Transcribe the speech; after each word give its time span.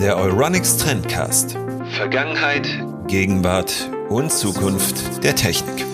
Der 0.00 0.16
Euronics 0.16 0.78
Trendcast. 0.78 1.56
Vergangenheit, 1.96 2.66
Gegenwart 3.06 3.88
und 4.08 4.32
Zukunft 4.32 5.22
der 5.22 5.36
Technik. 5.36 5.86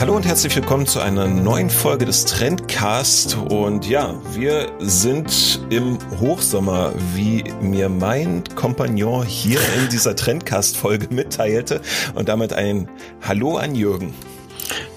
Hallo 0.00 0.16
und 0.16 0.24
herzlich 0.24 0.56
willkommen 0.56 0.86
zu 0.86 1.00
einer 1.00 1.28
neuen 1.28 1.68
Folge 1.68 2.06
des 2.06 2.24
Trendcast. 2.24 3.36
Und 3.50 3.86
ja, 3.86 4.14
wir 4.32 4.72
sind 4.78 5.60
im 5.68 5.98
Hochsommer, 6.18 6.94
wie 7.14 7.44
mir 7.60 7.90
mein 7.90 8.44
Kompagnon 8.54 9.26
hier 9.26 9.60
in 9.76 9.90
dieser 9.90 10.16
Trendcast-Folge 10.16 11.08
mitteilte. 11.10 11.82
Und 12.14 12.30
damit 12.30 12.54
ein 12.54 12.88
Hallo 13.20 13.58
an 13.58 13.74
Jürgen. 13.74 14.14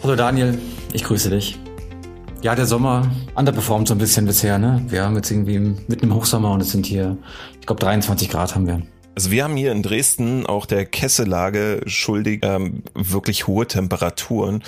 Hallo 0.02 0.16
Daniel, 0.16 0.58
ich 0.94 1.04
grüße 1.04 1.30
dich. 1.30 1.60
Ja, 2.42 2.56
der 2.56 2.66
Sommer 2.66 3.08
underperformt 3.36 3.88
so 3.88 3.94
ein 3.94 4.00
bisschen 4.00 4.26
bisher, 4.26 4.58
ne? 4.58 4.84
Wir 4.88 5.04
haben 5.04 5.16
jetzt 5.16 5.30
irgendwie 5.30 5.60
mitten 5.60 6.06
im 6.06 6.16
Hochsommer 6.16 6.52
und 6.52 6.62
es 6.62 6.72
sind 6.72 6.88
hier, 6.88 7.16
ich 7.60 7.68
glaube 7.68 7.80
23 7.82 8.30
Grad 8.30 8.56
haben 8.56 8.66
wir. 8.66 8.82
Also 9.16 9.32
wir 9.32 9.44
haben 9.44 9.58
hier 9.58 9.72
in 9.72 9.84
Dresden 9.84 10.46
auch 10.46 10.66
der 10.66 10.86
Kessellage 10.86 11.82
schuldig 11.86 12.42
ähm, 12.44 12.84
wirklich 12.94 13.48
hohe 13.48 13.68
Temperaturen. 13.68 14.64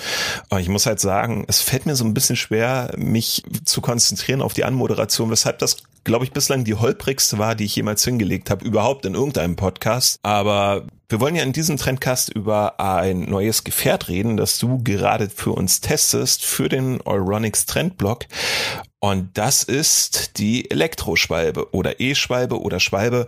Aber 0.50 0.60
ich 0.60 0.68
muss 0.68 0.86
halt 0.86 1.00
sagen, 1.00 1.44
es 1.48 1.60
fällt 1.60 1.86
mir 1.86 1.96
so 1.96 2.04
ein 2.04 2.14
bisschen 2.14 2.36
schwer, 2.36 2.92
mich 2.96 3.42
zu 3.64 3.80
konzentrieren 3.80 4.42
auf 4.42 4.52
die 4.52 4.64
Anmoderation, 4.64 5.30
weshalb 5.30 5.58
das 5.60 5.78
glaube 6.04 6.24
ich, 6.24 6.32
bislang 6.32 6.64
die 6.64 6.74
holprigste 6.74 7.38
war, 7.38 7.54
die 7.54 7.64
ich 7.64 7.76
jemals 7.76 8.04
hingelegt 8.04 8.50
habe, 8.50 8.64
überhaupt 8.64 9.06
in 9.06 9.14
irgendeinem 9.14 9.56
Podcast. 9.56 10.18
Aber 10.22 10.86
wir 11.08 11.20
wollen 11.20 11.34
ja 11.34 11.42
in 11.42 11.52
diesem 11.52 11.76
Trendcast 11.76 12.28
über 12.28 12.78
ein 12.78 13.22
neues 13.22 13.64
Gefährt 13.64 14.08
reden, 14.08 14.36
das 14.36 14.58
du 14.58 14.82
gerade 14.82 15.28
für 15.30 15.52
uns 15.52 15.80
testest, 15.80 16.44
für 16.44 16.68
den 16.68 17.00
Euronics 17.00 17.66
Trendblock. 17.66 18.26
Und 19.04 19.28
das 19.34 19.64
ist 19.64 20.38
die 20.38 20.70
Elektroschwalbe 20.70 21.74
oder 21.74 22.00
E-Schwalbe 22.00 22.58
oder 22.58 22.80
Schwalbe. 22.80 23.26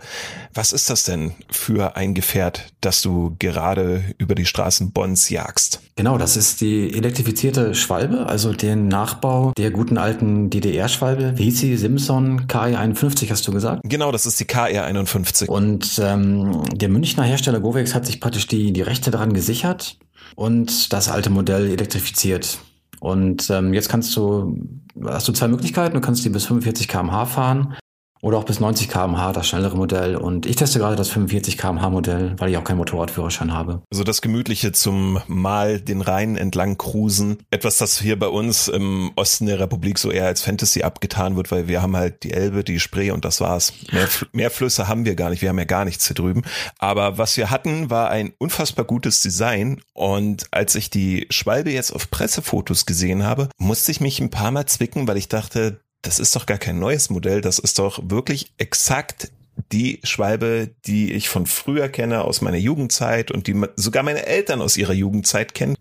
Was 0.51 0.71
ist 0.71 0.89
das 0.89 1.03
denn 1.03 1.35
für 1.51 1.95
ein 1.95 2.15
Gefährt, 2.15 2.73
das 2.81 3.03
du 3.03 3.35
gerade 3.37 4.03
über 4.17 4.33
die 4.33 4.47
Straßen 4.47 4.89
Bonns 4.91 5.29
jagst? 5.29 5.81
Genau, 5.95 6.17
das 6.17 6.35
ist 6.35 6.61
die 6.61 6.95
elektrifizierte 6.95 7.75
Schwalbe, 7.75 8.25
also 8.25 8.53
den 8.53 8.87
Nachbau 8.87 9.53
der 9.55 9.69
guten 9.69 9.99
alten 9.99 10.49
DDR-Schwalbe. 10.49 11.37
Wie 11.37 11.43
hieß 11.43 11.59
sie? 11.59 11.77
Simson 11.77 12.47
KE51 12.47 13.29
hast 13.29 13.47
du 13.47 13.51
gesagt? 13.51 13.81
Genau, 13.83 14.11
das 14.11 14.25
ist 14.25 14.39
die 14.39 14.45
KE51. 14.45 15.45
Und 15.45 16.01
ähm, 16.03 16.63
der 16.73 16.89
Münchner 16.89 17.21
Hersteller 17.21 17.59
Govex 17.59 17.93
hat 17.93 18.07
sich 18.07 18.19
praktisch 18.19 18.47
die, 18.47 18.73
die 18.73 18.81
Rechte 18.81 19.11
daran 19.11 19.31
gesichert 19.31 19.99
und 20.33 20.91
das 20.91 21.07
alte 21.07 21.29
Modell 21.29 21.67
elektrifiziert. 21.67 22.57
Und 22.99 23.49
ähm, 23.49 23.73
jetzt 23.73 23.89
kannst 23.89 24.15
du, 24.15 24.57
hast 25.05 25.27
du 25.27 25.33
zwei 25.33 25.47
Möglichkeiten. 25.47 25.95
Du 25.95 26.01
kannst 26.01 26.23
die 26.25 26.29
bis 26.29 26.45
45 26.45 26.87
km/h 26.87 27.25
fahren 27.25 27.75
oder 28.21 28.37
auch 28.37 28.43
bis 28.43 28.59
90 28.59 28.89
km/h 28.89 29.33
das 29.33 29.47
schnellere 29.47 29.75
Modell. 29.75 30.15
Und 30.15 30.45
ich 30.45 30.55
teste 30.55 30.79
gerade 30.79 30.95
das 30.95 31.09
45 31.09 31.57
km/h 31.57 31.89
Modell, 31.89 32.35
weil 32.37 32.49
ich 32.49 32.57
auch 32.57 32.63
keinen 32.63 32.77
Motorradführerschein 32.77 33.53
habe. 33.53 33.81
Also 33.91 34.03
das 34.03 34.21
Gemütliche 34.21 34.71
zum 34.71 35.19
Mal 35.27 35.79
den 35.79 36.01
Rhein 36.01 36.35
entlang 36.35 36.77
cruisen. 36.77 37.37
Etwas, 37.51 37.77
das 37.77 37.99
hier 37.99 38.17
bei 38.17 38.27
uns 38.27 38.67
im 38.67 39.11
Osten 39.15 39.45
der 39.45 39.59
Republik 39.59 39.99
so 39.99 40.11
eher 40.11 40.25
als 40.25 40.41
Fantasy 40.41 40.83
abgetan 40.83 41.35
wird, 41.35 41.51
weil 41.51 41.67
wir 41.67 41.81
haben 41.81 41.95
halt 41.95 42.23
die 42.23 42.33
Elbe, 42.33 42.63
die 42.63 42.79
Spree 42.79 43.11
und 43.11 43.25
das 43.25 43.41
war's. 43.41 43.73
Mehr, 43.91 44.07
mehr 44.31 44.51
Flüsse 44.51 44.87
haben 44.87 45.05
wir 45.05 45.15
gar 45.15 45.29
nicht. 45.29 45.41
Wir 45.41 45.49
haben 45.49 45.59
ja 45.59 45.65
gar 45.65 45.85
nichts 45.85 46.07
hier 46.07 46.15
drüben. 46.15 46.43
Aber 46.79 47.17
was 47.17 47.37
wir 47.37 47.49
hatten, 47.49 47.89
war 47.89 48.09
ein 48.09 48.33
unfassbar 48.37 48.85
gutes 48.85 49.21
Design. 49.21 49.81
Und 49.93 50.47
als 50.51 50.75
ich 50.75 50.89
die 50.89 51.27
Schwalbe 51.29 51.71
jetzt 51.71 51.91
auf 51.91 52.09
Pressefotos 52.09 52.85
gesehen 52.85 53.23
habe, 53.23 53.49
musste 53.57 53.91
ich 53.91 54.01
mich 54.01 54.19
ein 54.19 54.29
paar 54.29 54.51
Mal 54.51 54.65
zwicken, 54.65 55.07
weil 55.07 55.17
ich 55.17 55.27
dachte, 55.27 55.81
das 56.07 56.19
ist 56.19 56.35
doch 56.37 56.45
gar 56.45 56.57
kein 56.57 56.79
neues 56.79 57.09
Modell, 57.09 57.41
das 57.41 57.59
ist 57.59 57.79
doch 57.79 57.99
wirklich 58.01 58.53
exakt 58.57 59.29
die 59.73 59.99
Schwalbe, 60.03 60.73
die 60.85 61.11
ich 61.11 61.27
von 61.27 61.45
früher 61.45 61.89
kenne, 61.89 62.23
aus 62.23 62.39
meiner 62.39 62.57
Jugendzeit 62.57 63.29
und 63.29 63.47
die 63.47 63.61
sogar 63.75 64.03
meine 64.03 64.25
Eltern 64.25 64.61
aus 64.61 64.77
ihrer 64.77 64.93
Jugendzeit 64.93 65.53
kennen. 65.53 65.75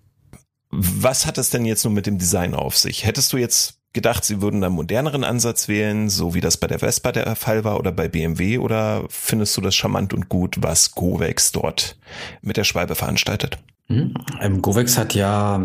Was 0.71 1.27
hat 1.27 1.39
es 1.39 1.51
denn 1.51 1.65
jetzt 1.65 1.85
nun 1.85 1.95
mit 1.95 2.07
dem 2.07 2.19
Design 2.19 2.55
auf 2.55 2.77
sich? 2.77 3.07
Hättest 3.07 3.33
du 3.33 3.37
jetzt 3.37 3.79
gedacht, 3.93 4.25
sie 4.25 4.43
würden 4.43 4.65
einen 4.65 4.75
moderneren 4.75 5.23
Ansatz 5.23 5.69
wählen, 5.69 6.11
so 6.11 6.35
wie 6.35 6.41
das 6.41 6.57
bei 6.57 6.67
der 6.67 6.81
Vespa 6.81 7.13
der 7.13 7.37
Fall 7.37 7.63
war 7.63 7.79
oder 7.79 7.93
bei 7.93 8.09
BMW, 8.09 8.59
oder 8.59 9.05
findest 9.09 9.57
du 9.57 9.61
das 9.61 9.77
charmant 9.77 10.13
und 10.13 10.29
gut, 10.29 10.57
was 10.59 10.91
Govex 10.91 11.53
dort 11.53 11.97
mit 12.43 12.57
der 12.57 12.65
Schwalbe 12.65 12.97
veranstaltet? 12.97 13.59
Mhm. 13.89 14.15
Ähm, 14.41 14.63
Govex 14.63 14.99
hat 14.99 15.15
ja 15.15 15.57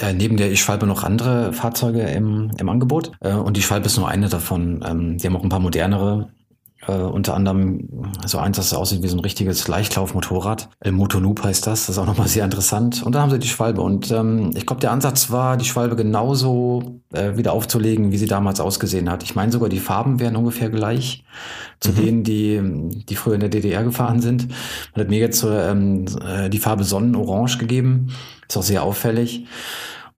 äh, 0.00 0.12
neben 0.12 0.36
der 0.36 0.50
E-Schwalbe 0.50 0.86
noch 0.86 1.04
andere 1.04 1.52
Fahrzeuge 1.52 2.02
im, 2.02 2.50
im 2.58 2.68
Angebot 2.68 3.12
äh, 3.20 3.32
und 3.32 3.56
die 3.56 3.62
Schwalbe 3.62 3.86
ist 3.86 3.96
nur 3.96 4.08
eine 4.08 4.28
davon. 4.28 4.84
Ähm, 4.86 5.18
die 5.18 5.26
haben 5.26 5.36
auch 5.36 5.42
ein 5.42 5.48
paar 5.48 5.60
modernere 5.60 6.30
äh, 6.90 7.02
unter 7.02 7.34
anderem 7.34 7.88
so 8.26 8.38
eins, 8.38 8.56
das 8.56 8.74
aussieht 8.74 9.02
wie 9.02 9.08
so 9.08 9.16
ein 9.16 9.20
richtiges 9.20 9.68
Leichtlaufmotorrad. 9.68 10.68
El 10.80 10.92
Motoloop 10.92 11.44
heißt 11.44 11.66
das. 11.66 11.86
Das 11.86 11.96
ist 11.96 11.98
auch 11.98 12.06
nochmal 12.06 12.28
sehr 12.28 12.44
interessant. 12.44 13.02
Und 13.02 13.14
dann 13.14 13.22
haben 13.22 13.30
sie 13.30 13.38
die 13.38 13.48
Schwalbe. 13.48 13.80
Und 13.80 14.10
ähm, 14.10 14.50
ich 14.54 14.66
glaube, 14.66 14.80
der 14.80 14.90
Ansatz 14.90 15.30
war, 15.30 15.56
die 15.56 15.64
Schwalbe 15.64 15.96
genauso 15.96 17.00
äh, 17.12 17.36
wieder 17.36 17.52
aufzulegen, 17.52 18.12
wie 18.12 18.18
sie 18.18 18.26
damals 18.26 18.60
ausgesehen 18.60 19.10
hat. 19.10 19.22
Ich 19.22 19.34
meine 19.34 19.52
sogar, 19.52 19.68
die 19.68 19.78
Farben 19.78 20.20
wären 20.20 20.36
ungefähr 20.36 20.70
gleich 20.70 21.24
zu 21.80 21.92
mhm. 21.92 21.96
denen, 21.96 22.24
die, 22.24 23.04
die 23.08 23.16
früher 23.16 23.34
in 23.34 23.40
der 23.40 23.48
DDR 23.48 23.84
gefahren 23.84 24.20
sind. 24.20 24.48
Man 24.94 25.04
hat 25.04 25.10
mir 25.10 25.18
jetzt 25.18 25.38
so, 25.38 25.50
ähm, 25.50 26.06
äh, 26.26 26.50
die 26.50 26.58
Farbe 26.58 26.84
Sonnenorange 26.84 27.58
gegeben. 27.58 28.08
Ist 28.48 28.56
auch 28.56 28.62
sehr 28.62 28.82
auffällig. 28.82 29.46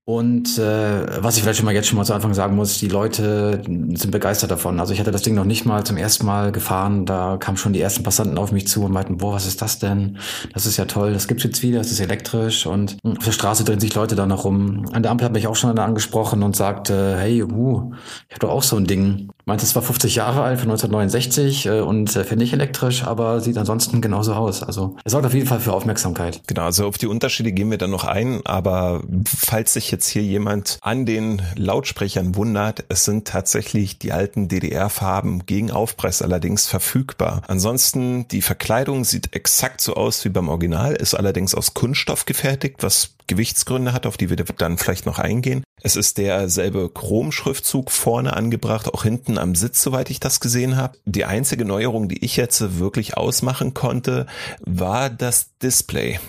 Und 0.05 0.59
äh, 0.59 1.23
was 1.23 1.37
ich 1.37 1.45
vielleicht 1.45 1.59
schon 1.59 1.65
mal 1.67 1.75
jetzt 1.75 1.87
schon 1.87 1.97
mal 1.97 2.05
zu 2.05 2.13
Anfang 2.13 2.35
sagen 2.35 2.57
muss, 2.57 2.79
die 2.79 2.89
Leute 2.89 3.63
sind 3.65 4.11
begeistert 4.11 4.51
davon. 4.51 4.81
Also 4.81 4.93
ich 4.93 4.99
hatte 4.99 5.13
das 5.13 5.23
Ding 5.23 5.37
noch 5.37 5.45
nicht 5.45 5.65
mal 5.65 5.85
zum 5.85 5.97
ersten 5.97 6.27
Mal 6.27 6.51
gefahren. 6.51 7.07
Da 7.07 7.37
kamen 7.37 7.57
schon 7.57 7.73
die 7.73 7.81
ersten 7.81 8.03
Passanten 8.03 8.37
auf 8.37 8.51
mich 8.51 8.67
zu 8.67 8.83
und 8.85 8.91
meinten, 8.91 9.19
boah, 9.19 9.35
was 9.35 9.47
ist 9.47 9.63
das 9.63 9.79
denn? 9.79 10.19
Das 10.55 10.67
ist 10.67 10.77
ja 10.77 10.87
toll, 10.87 11.13
das 11.13 11.29
gibt's 11.29 11.45
jetzt 11.45 11.63
wieder, 11.63 11.79
das 11.79 11.93
ist 11.93 12.01
elektrisch. 12.01 12.67
Und 12.67 12.99
auf 13.05 13.25
der 13.25 13.31
Straße 13.31 13.63
drehen 13.63 13.79
sich 13.79 13.95
Leute 13.95 14.17
da 14.17 14.27
noch 14.27 14.45
rum. 14.45 14.87
An 14.93 15.05
der 15.05 15.13
Ampel 15.13 15.25
hat 15.25 15.35
mich 15.35 15.47
auch 15.47 15.55
schon 15.55 15.79
angesprochen 15.79 16.43
und 16.43 16.57
sagte, 16.57 17.17
hey, 17.17 17.41
uh, 17.45 17.93
ich 18.29 18.35
habe 18.35 18.41
doch 18.41 18.51
auch 18.51 18.65
so 18.65 18.77
ein 18.77 18.87
Ding. 18.87 19.31
Meint, 19.45 19.63
es 19.63 19.75
war 19.75 19.83
50 19.83 20.15
Jahre 20.15 20.43
alt, 20.43 20.61
von 20.61 20.71
1969 20.71 21.67
äh, 21.67 21.81
und 21.81 22.15
äh, 22.15 22.25
finde 22.25 22.45
ich 22.45 22.53
elektrisch, 22.53 23.03
aber 23.03 23.41
sieht 23.41 23.59
ansonsten 23.59 24.01
genauso 24.01 24.35
aus. 24.35 24.63
Also 24.63 24.97
es 25.05 25.11
sorgt 25.11 25.27
auf 25.27 25.35
jeden 25.35 25.47
Fall 25.47 25.59
für 25.59 25.73
Aufmerksamkeit. 25.73 26.43
Genau, 26.47 26.63
also 26.63 26.87
auf 26.87 26.97
die 26.97 27.09
Unterschiede 27.09 27.51
gehen 27.51 27.71
wir 27.71 27.79
dann 27.79 27.91
noch 27.91 28.05
ein, 28.05 28.41
aber 28.45 29.03
falls 29.27 29.73
sich 29.73 29.91
jetzt 29.91 30.07
hier 30.07 30.23
jemand 30.23 30.79
an 30.81 31.07
den 31.07 31.43
Lautsprechern 31.57 32.37
wundert, 32.37 32.85
es 32.89 33.05
sind 33.05 33.27
tatsächlich 33.27 33.99
die 33.99 34.13
alten 34.13 34.47
DDR-Farben 34.47 35.45
gegen 35.45 35.73
Aufpreis 35.73 36.23
allerdings 36.23 36.69
verfügbar. 36.69 37.43
Ansonsten, 37.49 38.29
die 38.29 38.43
Verkleidung 38.43 39.05
sieht 39.05 39.35
exakt 39.35 39.81
so 39.81 39.95
aus 39.95 40.25
wie 40.25 40.29
beim 40.29 40.49
Original, 40.49 40.95
ist 40.95 41.15
allerdings 41.15 41.55
aus 41.55 41.75
Kunststoff 41.75 42.27
gefertigt, 42.27 42.77
was 42.81 43.11
Gewichtsgründe 43.27 43.93
hat, 43.93 44.07
auf 44.07 44.17
die 44.17 44.31
wir 44.31 44.37
dann 44.37 44.79
vielleicht 44.79 45.07
noch 45.07 45.19
eingehen. 45.19 45.63
Es 45.83 45.97
ist 45.97 46.19
derselbe 46.19 46.89
Chromschriftzug 46.89 47.91
vorne 47.91 48.35
angebracht, 48.35 48.93
auch 48.93 49.03
hinten 49.03 49.39
am 49.39 49.55
Sitz, 49.55 49.83
soweit 49.83 50.11
ich 50.11 50.21
das 50.21 50.41
gesehen 50.41 50.77
habe. 50.77 50.99
Die 51.05 51.25
einzige 51.25 51.65
Neuerung, 51.65 52.09
die 52.09 52.25
ich 52.25 52.37
jetzt 52.37 52.79
wirklich 52.79 53.17
ausmachen 53.17 53.75
konnte, 53.75 54.27
war 54.61 55.11
das 55.11 55.51
Display, 55.63 56.21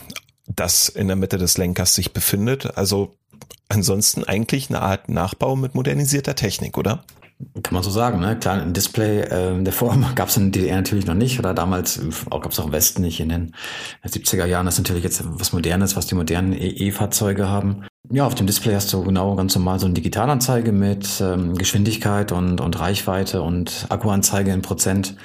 das 0.47 0.89
in 0.89 1.07
der 1.07 1.15
Mitte 1.15 1.37
des 1.37 1.57
Lenkers 1.57 1.93
sich 1.95 2.13
befindet. 2.13 2.77
Also 2.77 3.15
ansonsten 3.69 4.23
eigentlich 4.23 4.69
eine 4.69 4.81
Art 4.81 5.09
Nachbau 5.09 5.55
mit 5.55 5.75
modernisierter 5.75 6.35
Technik, 6.35 6.77
oder? 6.77 7.03
Kann 7.61 7.73
man 7.73 7.83
so 7.83 7.89
sagen, 7.89 8.19
ne? 8.19 8.37
Klar, 8.37 8.61
ein 8.61 8.73
Display 8.73 9.21
äh, 9.21 9.63
der 9.63 9.73
Form 9.73 10.05
gab 10.15 10.29
es 10.29 10.37
in 10.37 10.51
DDR 10.51 10.77
natürlich 10.77 11.05
noch 11.05 11.13
nicht 11.15 11.39
oder 11.39 11.53
damals 11.53 12.01
gab 12.29 12.51
es 12.51 12.59
auch 12.59 12.65
im 12.67 12.71
Westen 12.71 13.01
nicht 13.01 13.19
in 13.19 13.29
den 13.29 13.55
70er 14.05 14.45
Jahren. 14.45 14.67
Ist 14.67 14.77
natürlich 14.77 15.03
jetzt 15.03 15.23
was 15.25 15.53
Modernes, 15.53 15.95
was 15.95 16.07
die 16.07 16.15
modernen 16.15 16.53
E-Fahrzeuge 16.53 17.47
haben. 17.47 17.85
Ja, 18.09 18.25
auf 18.25 18.35
dem 18.35 18.47
Display 18.47 18.75
hast 18.75 18.91
du 18.91 19.03
genau 19.03 19.35
ganz 19.35 19.55
normal 19.55 19.79
so 19.79 19.85
eine 19.85 19.93
Digitalanzeige 19.93 20.71
mit 20.71 21.21
ähm, 21.21 21.55
Geschwindigkeit 21.55 22.31
und, 22.31 22.59
und 22.59 22.79
Reichweite 22.79 23.41
und 23.41 23.85
Akkuanzeige 23.89 24.51
in 24.51 24.61
Prozent. 24.61 25.15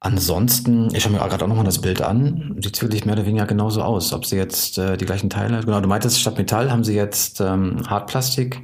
Ansonsten, 0.00 0.94
ich 0.94 1.02
schaue 1.02 1.12
mir 1.12 1.18
gerade 1.18 1.44
auch 1.44 1.48
nochmal 1.48 1.64
das 1.64 1.80
Bild 1.80 2.02
an, 2.02 2.56
sieht 2.62 2.80
wirklich 2.80 3.04
mehr 3.04 3.16
oder 3.16 3.26
weniger 3.26 3.46
genauso 3.46 3.82
aus. 3.82 4.12
Ob 4.12 4.26
sie 4.26 4.36
jetzt 4.36 4.78
äh, 4.78 4.96
die 4.96 5.06
gleichen 5.06 5.28
Teile, 5.28 5.60
genau, 5.64 5.80
du 5.80 5.88
meintest, 5.88 6.20
statt 6.20 6.38
Metall 6.38 6.70
haben 6.70 6.84
sie 6.84 6.94
jetzt 6.94 7.40
ähm, 7.40 7.82
Hartplastik. 7.88 8.62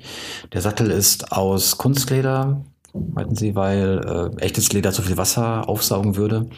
Der 0.52 0.60
Sattel 0.60 0.92
ist 0.92 1.32
aus 1.32 1.76
Kunstleder, 1.76 2.64
meinten 2.92 3.34
sie, 3.34 3.56
weil 3.56 4.30
äh, 4.38 4.40
echtes 4.42 4.72
Leder 4.72 4.92
zu 4.92 5.02
viel 5.02 5.16
Wasser 5.16 5.68
aufsaugen 5.68 6.14
würde. 6.14 6.48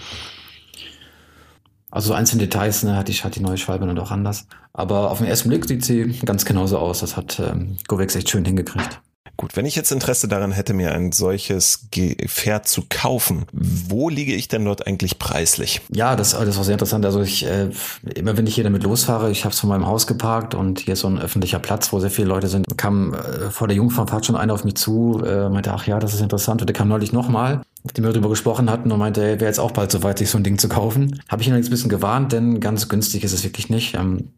Also 1.90 2.12
einzelne 2.12 2.42
Details 2.42 2.82
ne, 2.82 2.96
hat, 2.96 3.08
die, 3.08 3.14
hat 3.14 3.34
die 3.36 3.40
neue 3.40 3.56
Schwalbe 3.56 3.86
dann 3.86 3.96
doch 3.96 4.10
anders. 4.10 4.46
Aber 4.74 5.10
auf 5.10 5.18
den 5.18 5.26
ersten 5.26 5.48
Blick 5.48 5.64
sieht 5.64 5.86
sie 5.86 6.18
ganz 6.26 6.44
genauso 6.44 6.76
aus. 6.76 7.00
Das 7.00 7.16
hat 7.16 7.40
ähm, 7.40 7.78
Govex 7.88 8.14
echt 8.14 8.28
schön 8.28 8.44
hingekriegt. 8.44 9.00
Gut, 9.36 9.54
wenn 9.54 9.66
ich 9.66 9.76
jetzt 9.76 9.92
Interesse 9.92 10.28
daran 10.28 10.52
hätte, 10.52 10.72
mir 10.72 10.92
ein 10.92 11.12
solches 11.12 11.88
Gefährt 11.90 12.68
zu 12.68 12.84
kaufen, 12.88 13.44
wo 13.52 14.08
liege 14.08 14.34
ich 14.34 14.48
denn 14.48 14.64
dort 14.64 14.86
eigentlich 14.86 15.18
preislich? 15.18 15.82
Ja, 15.92 16.16
das, 16.16 16.30
das 16.30 16.56
war 16.56 16.64
sehr 16.64 16.72
interessant. 16.72 17.04
Also 17.04 17.20
ich, 17.20 17.44
äh, 17.44 17.70
immer 18.14 18.36
wenn 18.38 18.46
ich 18.46 18.54
hier 18.54 18.64
damit 18.64 18.82
losfahre, 18.82 19.30
ich 19.30 19.44
habe 19.44 19.52
es 19.52 19.60
von 19.60 19.68
meinem 19.68 19.86
Haus 19.86 20.06
geparkt 20.06 20.54
und 20.54 20.80
hier 20.80 20.94
ist 20.94 21.00
so 21.00 21.08
ein 21.08 21.18
öffentlicher 21.18 21.58
Platz, 21.58 21.92
wo 21.92 22.00
sehr 22.00 22.10
viele 22.10 22.28
Leute 22.28 22.48
sind, 22.48 22.78
kam 22.78 23.12
äh, 23.12 23.50
vor 23.50 23.68
der 23.68 23.76
Jungfernfahrt 23.76 24.24
schon 24.24 24.36
einer 24.36 24.54
auf 24.54 24.64
mich 24.64 24.76
zu, 24.76 25.22
äh, 25.22 25.50
meinte, 25.50 25.72
ach 25.72 25.86
ja, 25.86 25.98
das 25.98 26.14
ist 26.14 26.22
interessant. 26.22 26.62
Und 26.62 26.68
der 26.68 26.74
kam 26.74 26.88
neulich 26.88 27.12
nochmal, 27.12 27.60
mit 27.84 27.98
dem 27.98 28.04
wir 28.04 28.12
darüber 28.12 28.30
gesprochen 28.30 28.70
hatten 28.70 28.90
und 28.90 28.98
meinte, 28.98 29.20
wäre 29.20 29.44
jetzt 29.44 29.60
auch 29.60 29.72
bald 29.72 29.92
so 29.92 30.02
weit, 30.02 30.18
sich 30.18 30.30
so 30.30 30.38
ein 30.38 30.44
Ding 30.44 30.58
zu 30.58 30.68
kaufen. 30.68 31.20
Habe 31.28 31.42
ich 31.42 31.48
ihn 31.48 31.52
allerdings 31.52 31.68
ein 31.68 31.72
bisschen 31.72 31.90
gewarnt, 31.90 32.32
denn 32.32 32.60
ganz 32.60 32.88
günstig 32.88 33.22
ist 33.22 33.32
es 33.32 33.44
wirklich 33.44 33.68
nicht. 33.68 33.96
Ähm, 33.96 34.30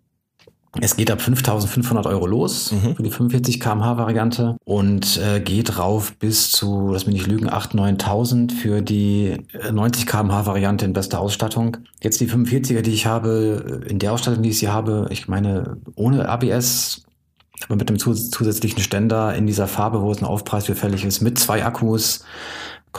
es 0.80 0.96
geht 0.96 1.10
ab 1.10 1.20
5.500 1.20 2.06
Euro 2.06 2.26
los 2.26 2.72
mhm. 2.72 2.96
für 2.96 3.02
die 3.02 3.10
45 3.10 3.60
kmh 3.60 3.96
Variante 3.96 4.56
und 4.64 5.18
äh, 5.18 5.40
geht 5.40 5.78
rauf 5.78 6.14
bis 6.16 6.50
zu, 6.50 6.90
lass 6.92 7.06
mich 7.06 7.14
nicht 7.14 7.26
lügen, 7.26 7.48
8.000, 7.48 8.02
9.000 8.02 8.52
für 8.52 8.82
die 8.82 9.38
90 9.70 10.06
kmh 10.06 10.46
Variante 10.46 10.84
in 10.84 10.92
bester 10.92 11.20
Ausstattung. 11.20 11.78
Jetzt 12.02 12.20
die 12.20 12.28
45er, 12.28 12.82
die 12.82 12.92
ich 12.92 13.06
habe, 13.06 13.82
in 13.88 13.98
der 13.98 14.12
Ausstattung, 14.12 14.42
die 14.42 14.50
ich 14.50 14.58
sie 14.58 14.68
habe, 14.68 15.06
ich 15.10 15.28
meine, 15.28 15.78
ohne 15.94 16.28
ABS, 16.28 17.02
aber 17.64 17.76
mit 17.76 17.88
einem 17.88 17.98
zusätzlichen 17.98 18.80
Ständer 18.80 19.34
in 19.34 19.46
dieser 19.46 19.66
Farbe, 19.66 20.02
wo 20.02 20.12
es 20.12 20.18
ein 20.18 20.26
Aufpreis 20.26 20.66
für 20.66 20.74
fällig 20.74 21.04
ist, 21.04 21.20
mit 21.20 21.38
zwei 21.38 21.64
Akkus, 21.64 22.24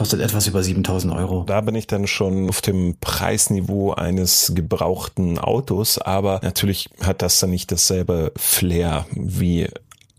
kostet 0.00 0.22
etwas 0.22 0.46
über 0.46 0.62
7000 0.62 1.12
Euro. 1.12 1.44
Da 1.46 1.60
bin 1.60 1.74
ich 1.74 1.86
dann 1.86 2.06
schon 2.06 2.48
auf 2.48 2.62
dem 2.62 2.96
Preisniveau 3.02 3.92
eines 3.92 4.52
gebrauchten 4.54 5.38
Autos, 5.38 5.98
aber 5.98 6.40
natürlich 6.42 6.88
hat 7.02 7.20
das 7.20 7.38
dann 7.38 7.50
nicht 7.50 7.70
dasselbe 7.70 8.32
Flair 8.34 9.04
wie 9.12 9.68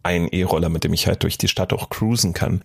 ein 0.04 0.28
E-Roller, 0.28 0.69
mit 0.69 0.83
dem 0.83 0.94
ich 0.94 1.07
halt 1.07 1.24
durch 1.24 1.39
die 1.39 1.48
Stadt 1.48 1.74
auch 1.74 1.89
cruisen 1.89 2.33
kann. 2.33 2.62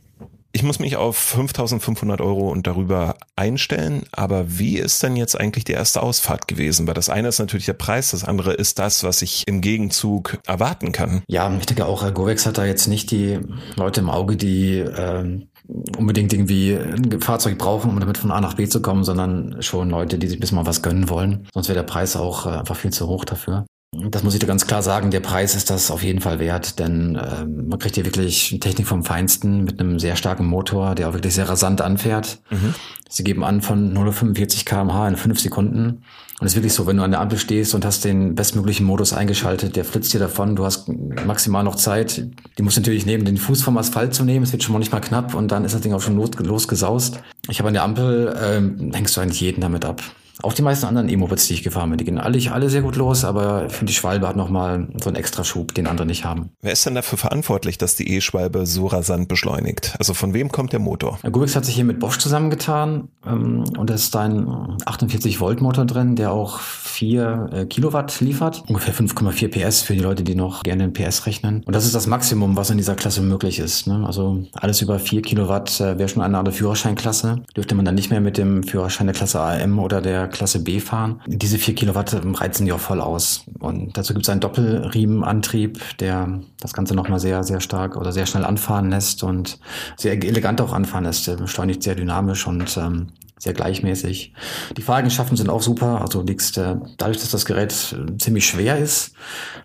Ich 0.52 0.62
muss 0.62 0.78
mich 0.78 0.96
auf 0.96 1.16
5500 1.16 2.20
Euro 2.20 2.50
und 2.50 2.66
darüber 2.66 3.16
einstellen, 3.34 4.04
aber 4.12 4.58
wie 4.58 4.76
ist 4.76 5.02
denn 5.02 5.16
jetzt 5.16 5.40
eigentlich 5.40 5.64
die 5.64 5.72
erste 5.72 6.02
Ausfahrt 6.02 6.48
gewesen? 6.48 6.86
Weil 6.86 6.94
das 6.94 7.08
eine 7.08 7.28
ist 7.28 7.38
natürlich 7.38 7.66
der 7.66 7.72
Preis, 7.72 8.10
das 8.10 8.24
andere 8.24 8.52
ist 8.52 8.78
das, 8.78 9.04
was 9.04 9.22
ich 9.22 9.44
im 9.46 9.62
Gegenzug 9.62 10.38
erwarten 10.46 10.92
kann. 10.92 11.22
Ja, 11.28 11.50
ich 11.58 11.64
denke 11.64 11.86
auch, 11.86 12.12
Govex 12.12 12.44
hat 12.44 12.58
da 12.58 12.66
jetzt 12.66 12.88
nicht 12.88 13.10
die 13.10 13.38
Leute 13.76 14.00
im 14.00 14.10
Auge, 14.10 14.36
die 14.36 14.78
äh, 14.78 15.46
unbedingt 15.68 16.32
irgendwie 16.32 16.74
ein 16.74 17.20
Fahrzeug 17.20 17.58
brauchen, 17.58 17.90
um 17.90 18.00
damit 18.00 18.18
von 18.18 18.30
A 18.30 18.40
nach 18.40 18.54
B 18.54 18.66
zu 18.68 18.80
kommen, 18.80 19.04
sondern 19.04 19.62
schon 19.62 19.90
Leute, 19.90 20.18
die 20.18 20.28
sich 20.28 20.40
bis 20.40 20.52
mal 20.52 20.66
was 20.66 20.82
gönnen 20.82 21.08
wollen. 21.08 21.46
Sonst 21.52 21.68
wäre 21.68 21.78
der 21.78 21.84
Preis 21.84 22.16
auch 22.16 22.46
äh, 22.46 22.50
einfach 22.50 22.76
viel 22.76 22.92
zu 22.92 23.06
hoch 23.06 23.24
dafür. 23.24 23.66
Das 24.10 24.22
muss 24.22 24.34
ich 24.34 24.40
da 24.40 24.46
ganz 24.46 24.66
klar 24.66 24.82
sagen, 24.82 25.10
der 25.10 25.20
Preis 25.20 25.54
ist 25.54 25.70
das 25.70 25.90
auf 25.90 26.02
jeden 26.02 26.20
Fall 26.20 26.38
wert, 26.38 26.78
denn 26.78 27.16
äh, 27.16 27.44
man 27.44 27.78
kriegt 27.78 27.94
hier 27.94 28.04
wirklich 28.04 28.58
Technik 28.60 28.86
vom 28.86 29.04
Feinsten 29.04 29.64
mit 29.64 29.80
einem 29.80 29.98
sehr 29.98 30.16
starken 30.16 30.46
Motor, 30.46 30.94
der 30.94 31.08
auch 31.08 31.12
wirklich 31.12 31.34
sehr 31.34 31.48
rasant 31.48 31.80
anfährt. 31.80 32.38
Mhm. 32.50 32.74
Sie 33.08 33.24
geben 33.24 33.44
an 33.44 33.62
von 33.62 33.92
0 33.92 34.08
auf 34.08 34.16
45 34.16 34.64
kmh 34.64 35.08
in 35.08 35.16
fünf 35.16 35.40
Sekunden. 35.40 36.02
Und 36.38 36.46
es 36.46 36.52
ist 36.52 36.56
wirklich 36.56 36.74
so, 36.74 36.86
wenn 36.86 36.98
du 36.98 37.02
an 37.02 37.12
der 37.12 37.20
Ampel 37.20 37.38
stehst 37.38 37.74
und 37.74 37.84
hast 37.86 38.04
den 38.04 38.34
bestmöglichen 38.34 38.84
Modus 38.84 39.14
eingeschaltet, 39.14 39.74
der 39.74 39.86
flitzt 39.86 40.12
dir 40.12 40.20
davon, 40.20 40.54
du 40.54 40.64
hast 40.64 40.88
maximal 40.88 41.64
noch 41.64 41.76
Zeit. 41.76 42.26
Die 42.58 42.62
musst 42.62 42.76
du 42.76 42.82
natürlich 42.82 43.06
nehmen, 43.06 43.24
den 43.24 43.38
Fuß 43.38 43.62
vom 43.62 43.78
Asphalt 43.78 44.14
zu 44.14 44.24
nehmen, 44.24 44.44
es 44.44 44.52
wird 44.52 44.62
schon 44.62 44.74
mal 44.74 44.78
nicht 44.78 44.92
mal 44.92 45.00
knapp 45.00 45.34
und 45.34 45.50
dann 45.50 45.64
ist 45.64 45.74
das 45.74 45.80
Ding 45.80 45.94
auch 45.94 46.02
schon 46.02 46.16
losgesaust. 46.16 47.20
Ich 47.48 47.58
habe 47.58 47.68
an 47.68 47.74
der 47.74 47.84
Ampel, 47.84 48.36
äh, 48.36 48.94
hängst 48.94 49.16
du 49.16 49.22
eigentlich 49.22 49.40
jeden 49.40 49.62
damit 49.62 49.86
ab. 49.86 50.02
Auch 50.46 50.52
die 50.52 50.62
meisten 50.62 50.86
anderen 50.86 51.08
E-Mopeds, 51.08 51.48
die 51.48 51.54
ich 51.54 51.64
gefahren 51.64 51.90
bin, 51.90 51.98
die 51.98 52.04
gehen 52.04 52.20
alle, 52.20 52.38
alle 52.52 52.70
sehr 52.70 52.82
gut 52.82 52.94
los, 52.94 53.24
aber 53.24 53.68
finde, 53.68 53.86
die 53.90 53.96
Schwalbe 53.96 54.28
hat 54.28 54.36
nochmal 54.36 54.86
so 55.02 55.10
einen 55.10 55.16
extra 55.16 55.42
Schub, 55.42 55.74
den 55.74 55.88
andere 55.88 56.06
nicht 56.06 56.24
haben. 56.24 56.50
Wer 56.62 56.70
ist 56.70 56.86
denn 56.86 56.94
dafür 56.94 57.18
verantwortlich, 57.18 57.78
dass 57.78 57.96
die 57.96 58.14
E-Schwalbe 58.14 58.64
so 58.64 58.86
rasant 58.86 59.26
beschleunigt? 59.26 59.96
Also 59.98 60.14
von 60.14 60.34
wem 60.34 60.52
kommt 60.52 60.72
der 60.72 60.78
Motor? 60.78 61.18
Gubix 61.28 61.56
hat 61.56 61.64
sich 61.64 61.74
hier 61.74 61.84
mit 61.84 61.98
Bosch 61.98 62.18
zusammengetan 62.18 63.08
ähm, 63.26 63.64
und 63.76 63.90
da 63.90 63.94
ist 63.94 64.14
ein 64.14 64.46
48 64.84 65.40
Volt 65.40 65.60
Motor 65.60 65.84
drin, 65.84 66.14
der 66.14 66.30
auch 66.30 66.60
4 66.60 67.50
äh, 67.52 67.66
Kilowatt 67.66 68.20
liefert. 68.20 68.62
Ungefähr 68.68 68.94
5,4 68.94 69.48
PS 69.48 69.82
für 69.82 69.94
die 69.94 70.00
Leute, 70.00 70.22
die 70.22 70.36
noch 70.36 70.62
gerne 70.62 70.84
in 70.84 70.92
PS 70.92 71.26
rechnen. 71.26 71.64
Und 71.66 71.74
das 71.74 71.84
ist 71.84 71.94
das 71.96 72.06
Maximum, 72.06 72.56
was 72.56 72.70
in 72.70 72.76
dieser 72.76 72.94
Klasse 72.94 73.20
möglich 73.20 73.58
ist. 73.58 73.88
Ne? 73.88 74.04
Also 74.06 74.44
alles 74.52 74.80
über 74.80 75.00
4 75.00 75.22
Kilowatt 75.22 75.80
äh, 75.80 75.98
wäre 75.98 76.08
schon 76.08 76.22
eine 76.22 76.38
andere 76.38 76.54
Führerscheinklasse. 76.54 77.42
Dürfte 77.56 77.74
man 77.74 77.84
dann 77.84 77.96
nicht 77.96 78.10
mehr 78.10 78.20
mit 78.20 78.38
dem 78.38 78.62
Führerschein 78.62 79.08
der 79.08 79.14
Klasse 79.14 79.40
AM 79.40 79.80
oder 79.80 80.00
der 80.00 80.28
Klasse 80.36 80.62
B 80.62 80.80
fahren. 80.80 81.22
Diese 81.26 81.58
vier 81.58 81.74
Kilowatt 81.74 82.14
reizen 82.14 82.66
die 82.66 82.72
auch 82.72 82.80
voll 82.80 83.00
aus. 83.00 83.44
Und 83.58 83.96
dazu 83.96 84.12
gibt 84.12 84.26
es 84.26 84.28
einen 84.28 84.40
Doppelriemenantrieb, 84.40 85.80
der 85.98 86.40
das 86.60 86.74
Ganze 86.74 86.94
nochmal 86.94 87.20
sehr, 87.20 87.42
sehr 87.42 87.60
stark 87.60 87.96
oder 87.96 88.12
sehr 88.12 88.26
schnell 88.26 88.44
anfahren 88.44 88.90
lässt 88.90 89.22
und 89.22 89.58
sehr 89.96 90.12
elegant 90.12 90.60
auch 90.60 90.72
anfahren 90.72 91.04
lässt. 91.04 91.26
Der 91.26 91.36
beschleunigt 91.36 91.82
sehr 91.82 91.94
dynamisch 91.94 92.46
und 92.46 92.76
ähm, 92.76 93.08
sehr 93.38 93.54
gleichmäßig. 93.54 94.34
Die 94.76 94.82
Fahreigenschaften 94.82 95.36
sind 95.36 95.48
auch 95.48 95.62
super. 95.62 96.02
Also 96.02 96.22
liegst 96.22 96.58
äh, 96.58 96.76
dadurch, 96.98 97.18
dass 97.18 97.30
das 97.30 97.46
Gerät 97.46 97.72
äh, 97.92 98.18
ziemlich 98.18 98.46
schwer 98.46 98.78
ist, 98.78 99.14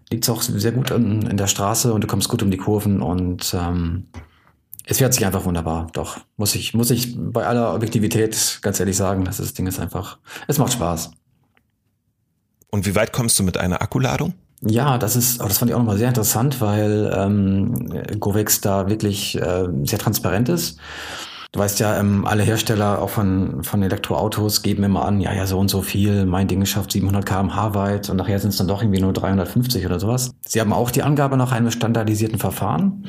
liegt 0.09 0.23
es 0.23 0.29
auch 0.29 0.41
sehr 0.41 0.71
gut 0.71 0.91
in, 0.91 1.23
in, 1.23 1.37
der 1.37 1.47
Straße 1.47 1.93
und 1.93 2.03
du 2.03 2.07
kommst 2.07 2.29
gut 2.29 2.43
um 2.43 2.51
die 2.51 2.57
Kurven 2.57 3.01
und 3.01 3.53
ähm, 3.57 4.07
es 4.85 4.97
fährt 4.97 5.13
sich 5.13 5.25
einfach 5.25 5.45
wunderbar, 5.45 5.87
doch. 5.93 6.17
Muss 6.37 6.55
ich, 6.55 6.73
muss 6.73 6.91
ich 6.91 7.15
bei 7.17 7.45
aller 7.45 7.73
Objektivität 7.73 8.59
ganz 8.61 8.79
ehrlich 8.79 8.97
sagen, 8.97 9.25
dass 9.25 9.37
das 9.37 9.53
Ding 9.53 9.67
ist 9.67 9.79
einfach, 9.79 10.17
es 10.47 10.57
macht 10.57 10.73
Spaß. 10.73 11.11
Und 12.71 12.85
wie 12.85 12.95
weit 12.95 13.11
kommst 13.13 13.37
du 13.37 13.43
mit 13.43 13.57
einer 13.57 13.81
Akkuladung? 13.81 14.33
Ja, 14.61 14.97
das 14.97 15.15
ist, 15.15 15.41
das 15.41 15.57
fand 15.57 15.71
ich 15.71 15.75
auch 15.75 15.79
nochmal 15.79 15.97
sehr 15.97 16.07
interessant, 16.07 16.61
weil 16.61 17.11
ähm, 17.15 17.73
Govex 18.19 18.61
da 18.61 18.87
wirklich 18.87 19.35
äh, 19.35 19.67
sehr 19.83 19.99
transparent 19.99 20.49
ist. 20.49 20.77
Du 21.51 21.59
weißt 21.59 21.81
ja, 21.81 21.99
ähm, 21.99 22.25
alle 22.25 22.43
Hersteller 22.43 23.01
auch 23.01 23.09
von, 23.09 23.63
von 23.63 23.83
Elektroautos 23.83 24.61
geben 24.61 24.83
immer 24.83 25.03
an, 25.03 25.19
ja, 25.19 25.33
ja, 25.33 25.45
so 25.45 25.59
und 25.59 25.69
so 25.69 25.81
viel, 25.81 26.25
mein 26.25 26.47
Ding 26.47 26.65
schafft 26.65 26.93
700 26.93 27.25
kmh 27.25 27.73
weit 27.73 28.09
und 28.09 28.17
nachher 28.17 28.39
sind 28.39 28.51
es 28.51 28.57
dann 28.57 28.69
doch 28.69 28.81
irgendwie 28.81 29.01
nur 29.01 29.11
350 29.11 29.85
oder 29.85 29.99
sowas. 29.99 30.31
Sie 30.45 30.61
haben 30.61 30.71
auch 30.71 30.91
die 30.91 31.03
Angabe 31.03 31.35
nach 31.35 31.51
einem 31.51 31.69
standardisierten 31.69 32.39
Verfahren. 32.39 33.05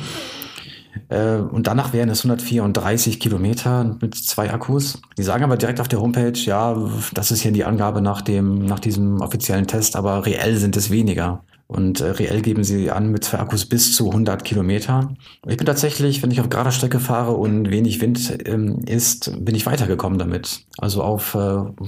Äh, 1.09 1.37
und 1.37 1.67
danach 1.67 1.93
wären 1.93 2.09
es 2.09 2.25
134 2.25 3.21
Kilometer 3.21 3.97
mit 4.01 4.15
zwei 4.15 4.53
Akkus. 4.53 5.01
Die 5.19 5.23
sagen 5.23 5.45
aber 5.45 5.57
direkt 5.57 5.81
auf 5.81 5.89
der 5.89 6.01
Homepage, 6.01 6.39
ja, 6.39 6.77
das 7.13 7.31
ist 7.31 7.41
hier 7.41 7.53
die 7.53 7.65
Angabe 7.65 8.01
nach 8.01 8.23
dem, 8.23 8.65
nach 8.65 8.81
diesem 8.81 9.21
offiziellen 9.21 9.67
Test, 9.67 9.97
aber 9.97 10.27
reell 10.27 10.57
sind 10.57 10.77
es 10.77 10.91
weniger. 10.91 11.45
Und 11.73 12.03
äh, 12.03 12.11
reell 12.11 12.43
geben 12.43 12.65
sie 12.65 12.91
an 12.91 13.11
mit 13.11 13.25
zwei 13.25 13.39
Akkus 13.39 13.65
bis 13.65 13.97
zu 13.97 14.09
100 14.11 14.45
Kilometer. 14.45 15.15
Ich 15.49 15.57
bin 15.57 15.65
tatsächlich, 15.65 16.23
wenn 16.23 16.31
ich 16.31 16.39
auf 16.43 16.51
gerader 16.51 16.71
Strecke 16.71 17.01
fahre 17.01 17.33
und 17.33 17.71
wenig 17.71 18.03
Wind 18.03 18.41
ähm, 18.45 18.81
ist, 18.85 19.33
bin 19.43 19.55
ich 19.55 19.65
weitergekommen 19.65 20.19
damit. 20.19 20.67
Also 20.77 21.03
auf 21.03 21.35
äh, 21.35 21.39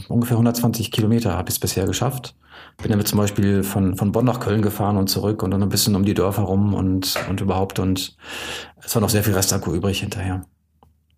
ungefähr 0.08 0.36
120 0.36 0.90
Kilometer 0.90 1.36
habe 1.36 1.50
ich 1.50 1.56
es 1.56 1.58
bisher 1.58 1.84
geschafft. 1.84 2.34
Bin 2.78 2.92
damit 2.92 3.08
zum 3.08 3.18
Beispiel 3.18 3.62
von, 3.62 3.94
von 3.94 4.10
Bonn 4.10 4.24
nach 4.24 4.40
Köln 4.40 4.62
gefahren 4.62 4.96
und 4.96 5.08
zurück 5.08 5.42
und 5.42 5.50
dann 5.50 5.62
ein 5.62 5.68
bisschen 5.68 5.94
um 5.96 6.04
die 6.06 6.14
Dörfer 6.14 6.42
rum 6.42 6.72
und, 6.72 7.16
und 7.28 7.42
überhaupt. 7.42 7.78
Und 7.78 8.16
es 8.82 8.94
war 8.94 9.02
noch 9.02 9.10
sehr 9.10 9.22
viel 9.22 9.34
Restakku 9.34 9.74
übrig 9.74 10.00
hinterher. 10.00 10.46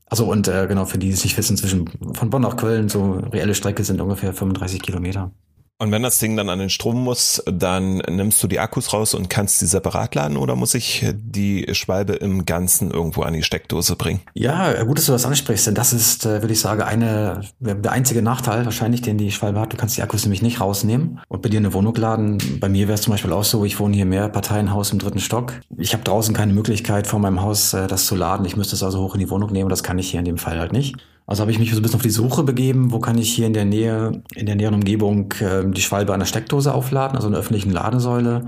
Also 0.06 0.28
und 0.28 0.48
äh, 0.48 0.66
genau, 0.66 0.86
für 0.86 0.98
die, 0.98 1.06
die 1.06 1.12
es 1.12 1.22
nicht 1.22 1.38
wissen, 1.38 1.56
zwischen 1.56 1.88
von 2.14 2.30
Bonn 2.30 2.42
nach 2.42 2.56
Köln, 2.56 2.88
so 2.88 3.12
reelle 3.32 3.54
Strecke 3.54 3.84
sind 3.84 4.00
ungefähr 4.00 4.32
35 4.32 4.82
Kilometer. 4.82 5.30
Und 5.78 5.92
wenn 5.92 6.02
das 6.02 6.18
Ding 6.18 6.36
dann 6.36 6.48
an 6.48 6.58
den 6.58 6.70
Strom 6.70 7.04
muss, 7.04 7.42
dann 7.44 7.98
nimmst 8.08 8.42
du 8.42 8.46
die 8.48 8.60
Akkus 8.60 8.94
raus 8.94 9.12
und 9.12 9.28
kannst 9.28 9.60
die 9.60 9.66
separat 9.66 10.14
laden 10.14 10.38
oder 10.38 10.56
muss 10.56 10.74
ich 10.74 11.04
die 11.12 11.66
Schwalbe 11.72 12.14
im 12.14 12.46
Ganzen 12.46 12.90
irgendwo 12.90 13.22
an 13.22 13.34
die 13.34 13.42
Steckdose 13.42 13.94
bringen? 13.96 14.20
Ja, 14.32 14.82
gut, 14.84 14.96
dass 14.96 15.06
du 15.06 15.12
das 15.12 15.26
ansprichst, 15.26 15.66
denn 15.66 15.74
das 15.74 15.92
ist, 15.92 16.24
äh, 16.24 16.40
würde 16.40 16.54
ich 16.54 16.60
sagen, 16.60 16.80
eine, 16.80 17.42
der 17.60 17.92
einzige 17.92 18.22
Nachteil 18.22 18.64
wahrscheinlich, 18.64 19.02
den 19.02 19.18
die 19.18 19.30
Schwalbe 19.30 19.60
hat. 19.60 19.74
Du 19.74 19.76
kannst 19.76 19.98
die 19.98 20.02
Akkus 20.02 20.24
nämlich 20.24 20.40
nicht 20.40 20.62
rausnehmen 20.62 21.20
und 21.28 21.42
bei 21.42 21.50
dir 21.50 21.58
in 21.58 21.66
eine 21.66 21.74
Wohnung 21.74 21.94
laden. 21.94 22.38
Bei 22.58 22.70
mir 22.70 22.88
wäre 22.88 22.94
es 22.94 23.02
zum 23.02 23.12
Beispiel 23.12 23.32
auch 23.32 23.44
so, 23.44 23.62
ich 23.66 23.78
wohne 23.78 23.94
hier 23.94 24.06
mehr 24.06 24.30
Parteienhaus 24.30 24.92
im 24.92 24.98
dritten 24.98 25.20
Stock. 25.20 25.52
Ich 25.76 25.92
habe 25.92 26.04
draußen 26.04 26.34
keine 26.34 26.54
Möglichkeit 26.54 27.06
vor 27.06 27.18
meinem 27.18 27.42
Haus 27.42 27.74
äh, 27.74 27.86
das 27.86 28.06
zu 28.06 28.16
laden. 28.16 28.46
Ich 28.46 28.56
müsste 28.56 28.76
es 28.76 28.82
also 28.82 29.02
hoch 29.02 29.14
in 29.14 29.20
die 29.20 29.28
Wohnung 29.28 29.52
nehmen. 29.52 29.68
Das 29.68 29.82
kann 29.82 29.98
ich 29.98 30.10
hier 30.10 30.20
in 30.20 30.24
dem 30.24 30.38
Fall 30.38 30.58
halt 30.58 30.72
nicht. 30.72 30.96
Also 31.26 31.40
habe 31.40 31.50
ich 31.50 31.58
mich 31.58 31.70
so 31.70 31.76
ein 31.76 31.82
bisschen 31.82 31.96
auf 31.96 32.02
die 32.02 32.10
Suche 32.10 32.44
begeben, 32.44 32.92
wo 32.92 33.00
kann 33.00 33.18
ich 33.18 33.32
hier 33.32 33.46
in 33.46 33.52
der 33.52 33.64
Nähe, 33.64 34.22
in 34.34 34.46
der 34.46 34.54
näheren 34.54 34.74
Umgebung 34.74 35.32
äh, 35.40 35.64
die 35.66 35.80
Schwalbe 35.80 36.14
an 36.14 36.20
der 36.20 36.26
Steckdose 36.26 36.72
aufladen, 36.72 37.16
also 37.16 37.26
in 37.26 37.34
einer 37.34 37.40
öffentlichen 37.40 37.70
Ladesäule. 37.70 38.46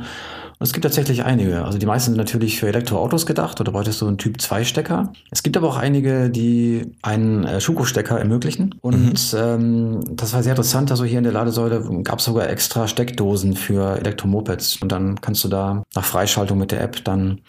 Und 0.60 0.66
es 0.66 0.72
gibt 0.72 0.84
tatsächlich 0.84 1.24
einige. 1.24 1.64
Also 1.64 1.78
die 1.78 1.86
meisten 1.86 2.10
sind 2.10 2.18
natürlich 2.18 2.58
für 2.58 2.66
Elektroautos 2.66 3.26
gedacht 3.26 3.60
oder 3.60 3.70
bräuchtest 3.70 4.00
du 4.00 4.08
einen 4.08 4.18
Typ 4.18 4.40
2 4.40 4.64
Stecker. 4.64 5.12
Es 5.30 5.44
gibt 5.44 5.56
aber 5.56 5.68
auch 5.68 5.76
einige, 5.76 6.30
die 6.30 6.94
einen 7.02 7.44
äh, 7.44 7.60
Schuko-Stecker 7.60 8.18
ermöglichen. 8.18 8.74
Und 8.80 9.32
mhm. 9.32 9.38
ähm, 9.38 10.00
das 10.10 10.32
war 10.34 10.42
sehr 10.42 10.52
interessant. 10.52 10.90
Also 10.90 11.04
hier 11.04 11.18
in 11.18 11.24
der 11.24 11.32
Ladesäule 11.32 12.02
gab 12.02 12.18
es 12.18 12.24
sogar 12.24 12.48
extra 12.48 12.88
Steckdosen 12.88 13.54
für 13.54 13.98
Elektromopeds. 13.98 14.82
Und 14.82 14.90
dann 14.90 15.20
kannst 15.20 15.44
du 15.44 15.48
da 15.48 15.84
nach 15.94 16.04
Freischaltung 16.04 16.58
mit 16.58 16.72
der 16.72 16.80
App 16.80 17.04
dann 17.04 17.40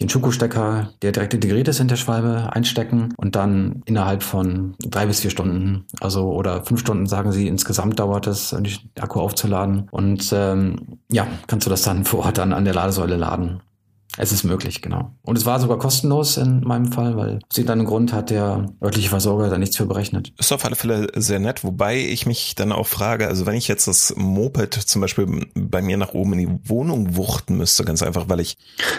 den 0.00 0.08
Schuko-Stecker, 0.08 0.90
der 1.02 1.12
direkt 1.12 1.34
integriert 1.34 1.68
ist 1.68 1.80
in 1.80 1.88
der 1.88 1.96
Schwalbe, 1.96 2.50
einstecken 2.52 3.12
und 3.16 3.36
dann 3.36 3.82
innerhalb 3.84 4.22
von 4.22 4.74
drei 4.80 5.06
bis 5.06 5.20
vier 5.20 5.30
Stunden, 5.30 5.84
also 6.00 6.32
oder 6.32 6.64
fünf 6.64 6.80
Stunden 6.80 7.06
sagen 7.06 7.32
sie, 7.32 7.48
insgesamt 7.48 7.98
dauert 7.98 8.26
es, 8.26 8.50
den 8.50 8.66
Akku 8.98 9.20
aufzuladen. 9.20 9.88
Und 9.90 10.32
ähm, 10.32 10.98
ja, 11.10 11.26
kannst 11.46 11.66
du 11.66 11.70
das 11.70 11.82
dann 11.82 12.04
vor 12.04 12.20
Ort 12.20 12.38
dann 12.38 12.52
an 12.52 12.64
der 12.64 12.74
Ladesäule 12.74 13.16
laden. 13.16 13.60
Es 14.16 14.32
ist 14.32 14.44
möglich, 14.44 14.82
genau. 14.82 15.12
Und 15.22 15.38
es 15.38 15.46
war 15.46 15.60
sogar 15.60 15.78
kostenlos 15.78 16.36
in 16.36 16.60
meinem 16.60 16.92
Fall, 16.92 17.16
weil 17.16 17.38
aus 17.48 17.56
irgendeinem 17.56 17.86
Grund 17.86 18.12
hat 18.12 18.30
der 18.30 18.66
örtliche 18.82 19.08
Versorger 19.08 19.48
da 19.48 19.58
nichts 19.58 19.76
für 19.76 19.86
berechnet. 19.86 20.32
Ist 20.38 20.52
auf 20.52 20.64
alle 20.64 20.76
Fälle 20.76 21.08
sehr 21.14 21.38
nett, 21.38 21.64
wobei 21.64 21.98
ich 21.98 22.26
mich 22.26 22.54
dann 22.54 22.72
auch 22.72 22.86
frage, 22.86 23.28
also 23.28 23.46
wenn 23.46 23.54
ich 23.54 23.68
jetzt 23.68 23.86
das 23.86 24.14
Moped 24.16 24.74
zum 24.74 25.00
Beispiel 25.00 25.46
bei 25.54 25.82
mir 25.82 25.96
nach 25.96 26.12
oben 26.14 26.34
in 26.34 26.38
die 26.38 26.68
Wohnung 26.68 27.16
wuchten 27.16 27.56
müsste, 27.56 27.84
ganz 27.84 28.02
einfach, 28.02 28.28
weil 28.28 28.40
ich 28.40 28.56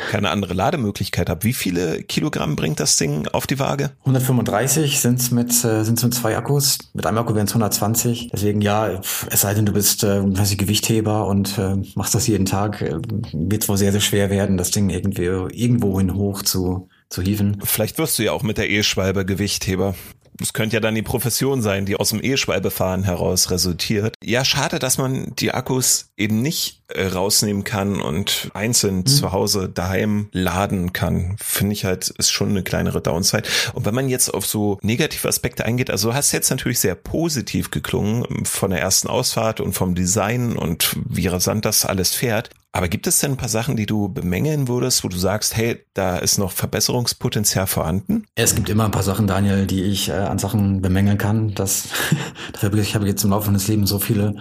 keine 0.10 0.30
andere 0.30 0.54
Lademöglichkeit 0.54 1.30
habe, 1.30 1.44
wie 1.44 1.54
viele 1.54 2.04
Kilogramm 2.04 2.56
bringt 2.56 2.80
das 2.80 2.98
Ding 2.98 3.28
auf 3.28 3.48
die 3.48 3.60
Waage? 3.60 3.92
135 4.02 5.00
sind 5.00 5.20
es 5.20 5.32
mit, 5.32 5.52
äh, 5.64 5.84
sind's 5.84 6.04
mit 6.04 6.14
zwei 6.14 6.38
Akkus. 6.38 6.78
Mit 6.94 7.06
einem 7.06 7.18
Akku 7.18 7.36
wären 7.36 7.48
es 7.48 7.52
120. 7.52 8.30
Deswegen 8.32 8.62
ja, 8.62 9.02
es 9.30 9.42
sei 9.42 9.54
denn, 9.54 9.66
du 9.66 9.74
bist 9.74 10.04
äh, 10.04 10.22
weiß 10.24 10.52
ich, 10.52 10.58
Gewichtheber 10.58 11.28
und 11.28 11.58
äh, 11.58 11.76
machst 11.96 12.16
das 12.16 12.28
jeden 12.28 12.46
Tag, 12.46 12.82
äh, 12.82 12.98
wird 13.34 13.64
es 13.64 13.70
wohl 13.70 13.78
sehr, 13.78 13.92
sehr 13.92 14.02
schwer 14.02 14.30
werden, 14.30 14.58
das 14.58 14.72
Ding 14.72 14.90
irgendwie 15.02 15.26
irgendwohin 15.26 16.16
hoch 16.16 16.44
zu, 16.44 16.90
zu 17.10 17.22
hieven. 17.22 17.60
Vielleicht 17.64 17.98
wirst 17.98 18.20
du 18.20 18.24
ja 18.24 18.32
auch 18.32 18.44
mit 18.44 18.58
der 18.58 18.70
E-Schwalbe 18.70 19.26
Gewichtheber. 19.26 19.96
Das 20.38 20.54
könnte 20.54 20.76
ja 20.76 20.80
dann 20.80 20.96
die 20.96 21.04
Profession 21.04 21.62
sein, 21.62 21.86
die 21.86 21.98
aus 21.98 22.10
dem 22.10 22.24
E-Schwalbefahren 22.24 23.04
heraus 23.04 23.52
resultiert. 23.52 24.16
Ja, 24.24 24.44
schade, 24.44 24.80
dass 24.80 24.98
man 24.98 25.36
die 25.36 25.52
Akkus 25.52 26.12
eben 26.18 26.42
nicht 26.42 26.82
äh, 26.88 27.06
rausnehmen 27.06 27.64
kann 27.64 28.02
und 28.02 28.50
einzeln 28.54 28.98
mhm. 28.98 29.06
zu 29.06 29.32
Hause 29.32 29.70
daheim 29.70 30.30
laden 30.32 30.94
kann. 30.94 31.36
Finde 31.40 31.74
ich 31.74 31.86
halt, 31.86 32.10
ist 32.10 32.32
schon 32.32 32.50
eine 32.50 32.64
kleinere 32.64 33.02
Downside. 33.02 33.48
Und 33.74 33.86
wenn 33.86 33.94
man 33.94 34.10
jetzt 34.10 34.34
auf 34.34 34.46
so 34.46 34.80
negative 34.82 35.28
Aspekte 35.28 35.66
eingeht, 35.66 35.92
also 35.92 36.14
hast 36.14 36.32
jetzt 36.32 36.50
natürlich 36.50 36.80
sehr 36.80 36.96
positiv 36.96 37.70
geklungen 37.70 38.46
von 38.46 38.72
der 38.72 38.80
ersten 38.80 39.10
Ausfahrt 39.10 39.60
und 39.60 39.74
vom 39.74 39.94
Design 39.96 40.56
und 40.56 40.96
wie 41.08 41.28
rasant 41.28 41.66
das 41.66 41.86
alles 41.86 42.16
fährt. 42.16 42.50
Aber 42.74 42.88
gibt 42.88 43.06
es 43.06 43.20
denn 43.20 43.32
ein 43.32 43.38
paar 43.38 43.50
Sachen, 43.50 43.76
die 43.76 43.86
du 43.86 44.08
bemängeln 44.08 44.68
würdest, 44.70 45.04
wo 45.04 45.10
du 45.10 45.18
sagst, 45.18 45.58
hey, 45.58 45.86
da 45.94 46.18
ist 46.18 46.38
noch 46.38 46.52
Verbesserungspotenzial 46.52 47.68
vorhanden? 47.68 48.26
Es 48.36 48.56
gibt 48.56 48.70
immer 48.70 48.86
ein 48.86 48.92
paar 48.92 49.04
Sachen, 49.04 49.28
Daniel, 49.28 49.68
die 49.68 49.84
ich 49.84 50.08
äh, 50.08 50.14
an 50.14 50.40
Sachen 50.40 50.82
bemängeln 50.82 51.18
kann. 51.18 51.54
Das, 51.54 51.90
ich 52.74 52.96
habe 52.96 53.08
jetzt 53.08 53.24
im 53.24 53.32
Laufe 53.32 53.52
des 53.52 53.68
Lebens 53.68 53.90
so 53.90 54.00
viele 54.00 54.36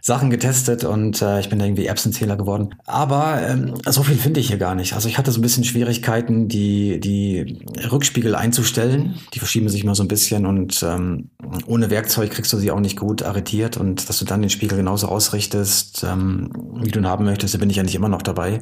Sachen 0.00 0.30
getestet 0.30 0.84
und 0.84 1.20
äh, 1.20 1.40
ich 1.40 1.50
bin 1.50 1.58
da 1.58 1.66
irgendwie 1.66 1.84
Erbsenzähler 1.84 2.36
geworden. 2.36 2.74
Aber 2.86 3.46
ähm, 3.46 3.74
so 3.86 4.02
viel 4.02 4.16
finde 4.16 4.40
ich 4.40 4.48
hier 4.48 4.58
gar 4.58 4.74
nicht. 4.74 4.94
Also 4.94 5.08
ich 5.08 5.18
hatte 5.18 5.30
so 5.30 5.38
ein 5.38 5.42
bisschen 5.42 5.64
Schwierigkeiten, 5.64 6.48
die, 6.48 7.00
die 7.00 7.62
Rückspiegel 7.90 8.34
einzustellen. 8.34 9.16
Die 9.34 9.38
verschieben 9.40 9.68
sich 9.68 9.84
immer 9.84 9.94
so 9.94 10.02
ein 10.02 10.08
bisschen 10.08 10.46
und 10.46 10.82
ähm, 10.82 11.30
ohne 11.66 11.90
Werkzeug 11.90 12.30
kriegst 12.30 12.52
du 12.52 12.56
sie 12.56 12.70
auch 12.70 12.80
nicht 12.80 12.98
gut 12.98 13.22
arretiert 13.22 13.76
und 13.76 14.08
dass 14.08 14.18
du 14.18 14.24
dann 14.24 14.40
den 14.40 14.50
Spiegel 14.50 14.78
genauso 14.78 15.08
ausrichtest, 15.08 16.02
ähm, 16.04 16.50
wie 16.82 16.90
du 16.90 17.00
ihn 17.00 17.06
haben 17.06 17.26
möchtest, 17.26 17.58
bin 17.58 17.70
ich 17.70 17.73
ja 17.76 17.82
nicht 17.82 17.94
immer 17.94 18.08
noch 18.08 18.22
dabei. 18.22 18.60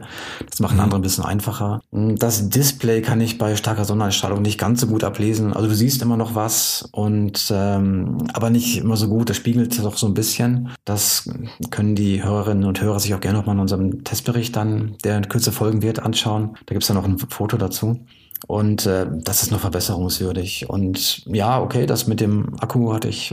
Das 0.48 0.60
macht 0.60 0.74
mhm. 0.74 0.80
andere 0.80 0.98
ein 1.00 1.02
bisschen 1.02 1.24
einfacher. 1.24 1.80
Das 1.90 2.48
Display 2.48 3.02
kann 3.02 3.20
ich 3.20 3.38
bei 3.38 3.56
starker 3.56 3.84
Sonneneinstrahlung 3.84 4.42
nicht 4.42 4.58
ganz 4.58 4.80
so 4.80 4.86
gut 4.86 5.04
ablesen. 5.04 5.52
Also 5.52 5.68
du 5.68 5.74
siehst 5.74 6.02
immer 6.02 6.16
noch 6.16 6.34
was 6.34 6.88
und 6.92 7.52
ähm, 7.54 8.18
aber 8.32 8.50
nicht 8.50 8.78
immer 8.78 8.96
so 8.96 9.08
gut. 9.08 9.30
Das 9.30 9.36
spiegelt 9.36 9.78
doch 9.82 9.96
so 9.96 10.06
ein 10.06 10.14
bisschen. 10.14 10.70
Das 10.84 11.28
können 11.70 11.94
die 11.94 12.22
Hörerinnen 12.22 12.64
und 12.64 12.80
Hörer 12.80 13.00
sich 13.00 13.14
auch 13.14 13.20
gerne 13.20 13.38
nochmal 13.38 13.56
in 13.56 13.60
unserem 13.60 14.04
Testbericht 14.04 14.56
dann, 14.56 14.96
der 15.04 15.16
in 15.16 15.28
Kürze 15.28 15.52
folgen 15.52 15.82
wird, 15.82 16.00
anschauen. 16.00 16.56
Da 16.66 16.74
gibt's 16.74 16.88
dann 16.88 16.96
noch 16.96 17.04
ein 17.04 17.18
Foto 17.18 17.56
dazu. 17.56 17.98
Und 18.46 18.86
äh, 18.86 19.06
das 19.10 19.42
ist 19.42 19.52
noch 19.52 19.60
verbesserungswürdig. 19.60 20.68
Und 20.68 21.24
ja, 21.26 21.60
okay, 21.60 21.86
das 21.86 22.06
mit 22.06 22.20
dem 22.20 22.54
Akku 22.60 22.92
hatte 22.92 23.08
ich, 23.08 23.32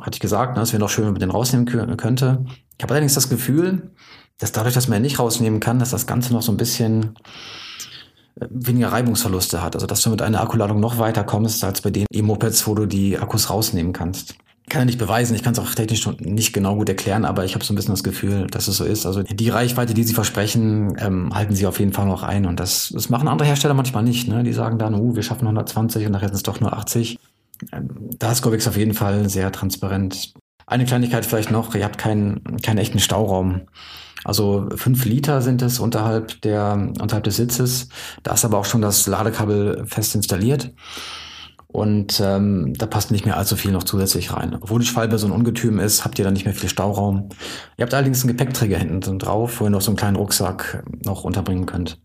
hatte 0.00 0.10
ich 0.14 0.20
gesagt, 0.20 0.56
ne, 0.56 0.62
es 0.62 0.72
wäre 0.72 0.80
noch 0.80 0.90
schön, 0.90 1.06
man 1.06 1.14
den 1.14 1.30
rausnehmen 1.30 1.66
könnte. 1.96 2.44
Ich 2.76 2.82
habe 2.82 2.94
allerdings 2.94 3.14
das 3.14 3.28
Gefühl, 3.28 3.90
dass 4.40 4.52
dadurch, 4.52 4.74
dass 4.74 4.88
man 4.88 4.96
ja 4.96 5.00
nicht 5.00 5.18
rausnehmen 5.18 5.60
kann, 5.60 5.78
dass 5.78 5.90
das 5.90 6.06
Ganze 6.06 6.32
noch 6.32 6.42
so 6.42 6.50
ein 6.50 6.56
bisschen 6.56 7.14
äh, 8.40 8.46
weniger 8.50 8.88
Reibungsverluste 8.88 9.62
hat. 9.62 9.74
Also 9.76 9.86
dass 9.86 10.02
du 10.02 10.10
mit 10.10 10.22
einer 10.22 10.40
Akkuladung 10.40 10.80
noch 10.80 10.98
weiter 10.98 11.24
kommst 11.24 11.62
als 11.62 11.82
bei 11.82 11.90
den 11.90 12.06
E-Mopeds, 12.12 12.66
wo 12.66 12.74
du 12.74 12.86
die 12.86 13.18
Akkus 13.18 13.50
rausnehmen 13.50 13.92
kannst. 13.92 14.34
Kann 14.68 14.82
ja 14.82 14.84
nicht 14.84 14.98
beweisen, 14.98 15.34
ich 15.34 15.42
kann 15.42 15.52
es 15.52 15.58
auch 15.58 15.74
technisch 15.74 16.06
nicht 16.20 16.52
genau 16.52 16.76
gut 16.76 16.88
erklären, 16.88 17.24
aber 17.24 17.44
ich 17.44 17.54
habe 17.54 17.64
so 17.64 17.72
ein 17.72 17.76
bisschen 17.76 17.92
das 17.92 18.04
Gefühl, 18.04 18.46
dass 18.46 18.68
es 18.68 18.76
so 18.76 18.84
ist. 18.84 19.04
Also 19.04 19.24
die 19.24 19.48
Reichweite, 19.48 19.94
die 19.94 20.04
sie 20.04 20.14
versprechen, 20.14 20.96
ähm, 20.98 21.34
halten 21.34 21.54
sie 21.56 21.66
auf 21.66 21.80
jeden 21.80 21.92
Fall 21.92 22.06
noch 22.06 22.22
ein. 22.22 22.46
Und 22.46 22.60
das, 22.60 22.90
das 22.94 23.10
machen 23.10 23.26
andere 23.26 23.48
Hersteller 23.48 23.74
manchmal 23.74 24.04
nicht. 24.04 24.28
Ne? 24.28 24.44
Die 24.44 24.52
sagen 24.52 24.78
dann, 24.78 24.94
uh, 24.94 25.16
wir 25.16 25.24
schaffen 25.24 25.46
120 25.46 26.06
und 26.06 26.12
nachher 26.12 26.28
sind 26.28 26.36
es 26.36 26.44
doch 26.44 26.60
nur 26.60 26.72
80. 26.72 27.18
Ähm, 27.72 27.90
da 28.18 28.30
ist 28.30 28.42
Gobix 28.42 28.68
auf 28.68 28.76
jeden 28.76 28.94
Fall 28.94 29.28
sehr 29.28 29.50
transparent. 29.50 30.34
Eine 30.66 30.84
Kleinigkeit 30.84 31.26
vielleicht 31.26 31.50
noch, 31.50 31.74
ihr 31.74 31.84
habt 31.84 31.98
keinen, 31.98 32.62
keinen 32.62 32.78
echten 32.78 33.00
Stauraum. 33.00 33.62
Also 34.24 34.68
fünf 34.76 35.04
Liter 35.04 35.42
sind 35.42 35.62
es 35.62 35.78
unterhalb 35.78 36.40
der 36.42 36.92
unterhalb 37.00 37.24
des 37.24 37.36
Sitzes. 37.36 37.88
Da 38.22 38.34
ist 38.34 38.44
aber 38.44 38.58
auch 38.58 38.64
schon 38.64 38.82
das 38.82 39.06
Ladekabel 39.06 39.84
fest 39.86 40.14
installiert. 40.14 40.72
Und 41.72 42.20
ähm, 42.20 42.74
da 42.76 42.86
passt 42.86 43.12
nicht 43.12 43.24
mehr 43.24 43.36
allzu 43.36 43.54
viel 43.54 43.70
noch 43.70 43.84
zusätzlich 43.84 44.32
rein. 44.32 44.56
Obwohl 44.60 44.80
die 44.80 44.86
Schwalbe 44.86 45.18
so 45.18 45.28
ein 45.28 45.32
Ungetüm 45.32 45.78
ist, 45.78 46.04
habt 46.04 46.18
ihr 46.18 46.24
dann 46.24 46.34
nicht 46.34 46.44
mehr 46.44 46.54
viel 46.54 46.68
Stauraum. 46.68 47.28
Ihr 47.76 47.84
habt 47.84 47.94
allerdings 47.94 48.22
einen 48.22 48.36
Gepäckträger 48.36 48.76
hinten 48.76 49.20
drauf, 49.20 49.60
wo 49.60 49.64
ihr 49.64 49.70
noch 49.70 49.80
so 49.80 49.90
einen 49.92 49.96
kleinen 49.96 50.16
Rucksack 50.16 50.82
noch 51.04 51.22
unterbringen 51.22 51.66
könnt. 51.66 52.00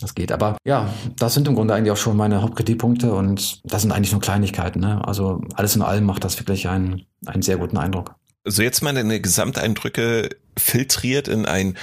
Das 0.00 0.14
geht. 0.14 0.30
Aber 0.30 0.58
ja, 0.64 0.88
das 1.16 1.34
sind 1.34 1.48
im 1.48 1.56
Grunde 1.56 1.74
eigentlich 1.74 1.90
auch 1.90 1.96
schon 1.96 2.16
meine 2.16 2.42
Hauptkritikpunkte 2.42 3.12
und 3.12 3.62
das 3.64 3.82
sind 3.82 3.90
eigentlich 3.90 4.12
nur 4.12 4.20
Kleinigkeiten. 4.20 4.80
Ne? 4.80 5.06
Also 5.06 5.40
alles 5.54 5.74
in 5.74 5.82
allem 5.82 6.04
macht 6.04 6.22
das 6.22 6.38
wirklich 6.38 6.68
einen, 6.68 7.02
einen 7.26 7.42
sehr 7.42 7.56
guten 7.56 7.78
Eindruck. 7.78 8.14
So 8.44 8.62
jetzt 8.62 8.82
mal 8.82 8.94
deine 8.94 9.20
Gesamteindrücke 9.20 10.28
filtriert 10.56 11.28
in 11.28 11.46
ein 11.46 11.76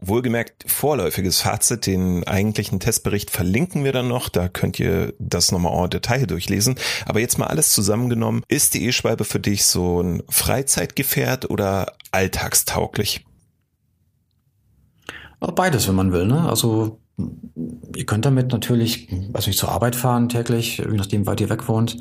wohlgemerkt 0.00 0.64
vorläufiges 0.70 1.40
Fazit. 1.40 1.86
Den 1.86 2.26
eigentlichen 2.26 2.80
Testbericht 2.80 3.30
verlinken 3.30 3.84
wir 3.84 3.92
dann 3.92 4.08
noch. 4.08 4.28
Da 4.28 4.48
könnt 4.48 4.78
ihr 4.80 5.14
das 5.18 5.52
nochmal 5.52 5.84
en 5.84 5.90
Detail 5.90 6.26
durchlesen. 6.26 6.76
Aber 7.06 7.20
jetzt 7.20 7.38
mal 7.38 7.46
alles 7.46 7.72
zusammengenommen. 7.72 8.42
Ist 8.48 8.74
die 8.74 8.86
E-Schwalbe 8.86 9.24
für 9.24 9.40
dich 9.40 9.64
so 9.64 10.02
ein 10.02 10.22
Freizeitgefährt 10.28 11.48
oder 11.50 11.92
alltagstauglich? 12.10 13.24
Beides, 15.40 15.88
wenn 15.88 15.94
man 15.94 16.12
will. 16.12 16.26
Ne? 16.26 16.48
Also 16.48 17.00
ihr 17.96 18.06
könnt 18.06 18.24
damit 18.24 18.52
natürlich, 18.52 19.08
also 19.32 19.48
nicht 19.48 19.58
zur 19.58 19.70
Arbeit 19.70 19.96
fahren 19.96 20.28
täglich, 20.28 20.78
je 20.78 20.86
nachdem, 20.86 21.26
weit 21.26 21.40
ihr 21.40 21.50
weg 21.50 21.68
wohnt. 21.68 21.98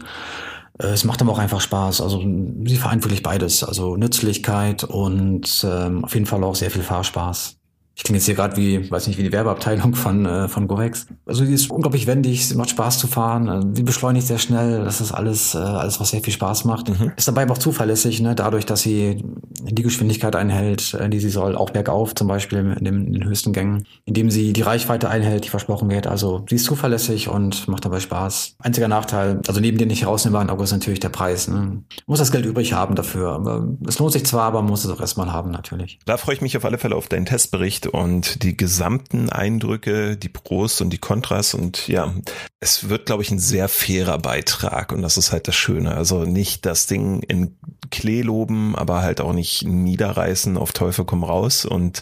Äh, 0.81 0.88
es 0.88 1.03
macht 1.03 1.21
aber 1.21 1.31
auch 1.31 1.39
einfach 1.39 1.61
Spaß. 1.61 2.01
Also 2.01 2.19
sie 2.19 2.77
vereint 2.77 3.03
wirklich 3.03 3.23
beides. 3.23 3.63
Also 3.63 3.95
Nützlichkeit 3.95 4.83
und 4.83 5.65
ähm, 5.69 6.03
auf 6.03 6.13
jeden 6.13 6.25
Fall 6.25 6.43
auch 6.43 6.55
sehr 6.55 6.71
viel 6.71 6.83
Fahrspaß. 6.83 7.61
Ich 8.01 8.05
klinge 8.05 8.17
jetzt 8.17 8.25
hier 8.25 8.34
gerade 8.34 8.58
wie, 8.58 8.89
weiß 8.89 9.05
nicht, 9.05 9.20
wie 9.20 9.24
die 9.24 9.31
Werbeabteilung 9.31 9.93
von, 9.93 10.25
äh, 10.25 10.48
von 10.48 10.67
Gorex. 10.67 11.05
Also 11.27 11.46
die 11.46 11.53
ist 11.53 11.70
unglaublich 11.70 12.08
wendig, 12.08 12.48
sie 12.48 12.55
macht 12.55 12.72
Spaß 12.72 12.98
zu 12.98 13.05
fahren, 13.05 13.48
äh, 13.48 13.75
sie 13.75 13.84
beschleunigt 13.84 14.25
sehr 14.25 14.39
schnell, 14.39 14.84
das 14.84 15.01
ist 15.01 15.12
alles, 15.12 15.53
äh, 15.53 15.60
alles, 15.60 16.00
was 16.00 16.10
sehr 16.10 16.22
viel 16.22 16.34
Spaß 16.34 16.65
macht. 16.65 16.89
Mhm. 16.89 17.12
Ist 17.15 17.27
dabei 17.27 17.43
aber 17.43 17.53
auch 17.53 17.60
zuverlässig, 17.60 18.20
ne, 18.20 18.34
dadurch, 18.34 18.65
dass 18.65 18.81
sie 18.81 19.24
die 19.62 19.84
Geschwindigkeit 19.84 20.36
einhält, 20.36 20.96
äh, 20.96 21.10
die 21.10 21.20
sie 21.20 21.29
soll, 21.29 21.55
auch 21.55 21.70
bergauf 21.70 22.15
zum 22.15 22.27
Beispiel 22.27 22.75
in, 22.79 22.86
dem, 22.86 23.05
in 23.05 23.13
den 23.13 23.24
höchsten 23.24 23.53
Gängen, 23.53 23.86
indem 24.05 24.31
sie 24.31 24.51
die 24.51 24.63
Reichweite 24.63 25.08
einhält, 25.08 25.46
die 25.46 25.50
versprochen 25.50 25.88
wird. 25.91 26.08
Also 26.08 26.43
sie 26.50 26.55
ist 26.55 26.65
zuverlässig 26.65 27.29
und 27.29 27.67
macht 27.67 27.86
dabei 27.86 28.00
Spaß. 28.00 28.55
Einziger 28.58 28.88
Nachteil, 28.88 29.41
also 29.48 29.62
neben 29.62 29.77
den 29.77 29.89
nicht 29.89 30.01
herausnehmbaren 30.01 30.50
Akkus 30.50 30.70
ist 30.70 30.74
natürlich 30.74 31.01
der 31.01 31.10
Preis. 31.10 31.48
Ne. 31.48 31.84
Muss 32.08 32.17
das 32.17 32.31
Geld 32.31 32.48
übrig 32.48 32.74
haben 32.74 32.96
dafür. 32.96 33.34
Aber 33.34 33.67
es 33.88 34.00
lohnt 34.00 34.13
sich 34.13 34.25
zwar, 34.25 34.46
aber 34.46 34.63
man 34.63 34.72
muss 34.72 34.86
es 34.86 34.89
auch 34.89 35.01
erstmal 35.01 35.31
haben 35.31 35.51
natürlich. 35.51 36.00
Da 36.05 36.17
freue 36.17 36.34
ich 36.34 36.41
mich 36.41 36.58
auf 36.58 36.65
alle 36.65 36.79
Fälle 36.79 36.96
auf 36.96 37.08
deinen 37.08 37.27
Testbericht 37.27 37.90
und 37.91 38.43
die 38.43 38.57
gesamten 38.57 39.29
Eindrücke, 39.29 40.17
die 40.17 40.29
Pros 40.29 40.81
und 40.81 40.91
die 40.91 40.98
Kontras 40.98 41.53
und 41.53 41.88
ja, 41.88 42.13
es 42.60 42.89
wird, 42.89 43.05
glaube 43.05 43.24
ich, 43.24 43.31
ein 43.31 43.39
sehr 43.39 43.67
fairer 43.67 44.17
Beitrag 44.17 44.91
und 44.91 45.01
das 45.01 45.17
ist 45.17 45.31
halt 45.31 45.48
das 45.48 45.55
Schöne. 45.55 45.95
Also 45.95 46.25
nicht 46.25 46.65
das 46.65 46.88
Ding 46.88 47.21
in 47.24 47.55
Klee 47.91 48.21
loben, 48.21 48.75
aber 48.75 49.01
halt 49.01 49.21
auch 49.21 49.33
nicht 49.33 49.63
niederreißen, 49.63 50.57
auf 50.57 50.71
Teufel 50.71 51.05
komm 51.05 51.24
raus 51.24 51.65
und 51.65 52.01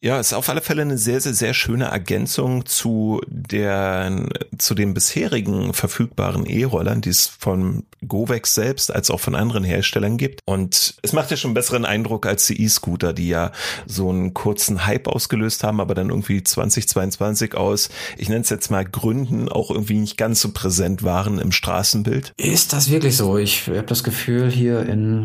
ja, 0.00 0.20
ist 0.20 0.32
auf 0.32 0.48
alle 0.48 0.60
Fälle 0.60 0.82
eine 0.82 0.96
sehr, 0.96 1.20
sehr, 1.20 1.34
sehr 1.34 1.54
schöne 1.54 1.86
Ergänzung 1.86 2.66
zu 2.66 3.20
der, 3.26 4.28
zu 4.56 4.74
den 4.74 4.94
bisherigen 4.94 5.72
verfügbaren 5.72 6.46
E-Rollern, 6.46 7.00
die 7.00 7.10
es 7.10 7.26
von 7.26 7.84
Govex 8.06 8.54
selbst 8.54 8.94
als 8.94 9.10
auch 9.10 9.18
von 9.18 9.34
anderen 9.34 9.64
Herstellern 9.64 10.18
gibt 10.18 10.40
und 10.44 10.94
es 11.02 11.12
macht 11.12 11.30
ja 11.30 11.36
schon 11.36 11.50
einen 11.50 11.54
besseren 11.54 11.84
Eindruck 11.84 12.26
als 12.26 12.46
die 12.46 12.62
E-Scooter, 12.62 13.12
die 13.12 13.28
ja 13.28 13.50
so 13.86 14.10
einen 14.10 14.34
kurzen 14.34 14.86
Hype 14.86 15.08
ausgelöst 15.08 15.38
gelöst 15.38 15.64
haben, 15.64 15.80
aber 15.80 15.94
dann 15.94 16.10
irgendwie 16.10 16.42
2022 16.42 17.54
aus, 17.54 17.90
ich 18.16 18.28
nenne 18.28 18.40
es 18.40 18.50
jetzt 18.50 18.70
mal 18.70 18.84
Gründen, 18.84 19.48
auch 19.48 19.70
irgendwie 19.70 19.98
nicht 19.98 20.16
ganz 20.16 20.40
so 20.40 20.50
präsent 20.50 21.02
waren 21.02 21.38
im 21.38 21.52
Straßenbild? 21.52 22.32
Ist 22.36 22.72
das 22.72 22.90
wirklich 22.90 23.16
so? 23.16 23.38
Ich 23.38 23.68
habe 23.68 23.82
das 23.82 24.02
Gefühl, 24.02 24.50
hier 24.50 24.80
in, 24.80 25.17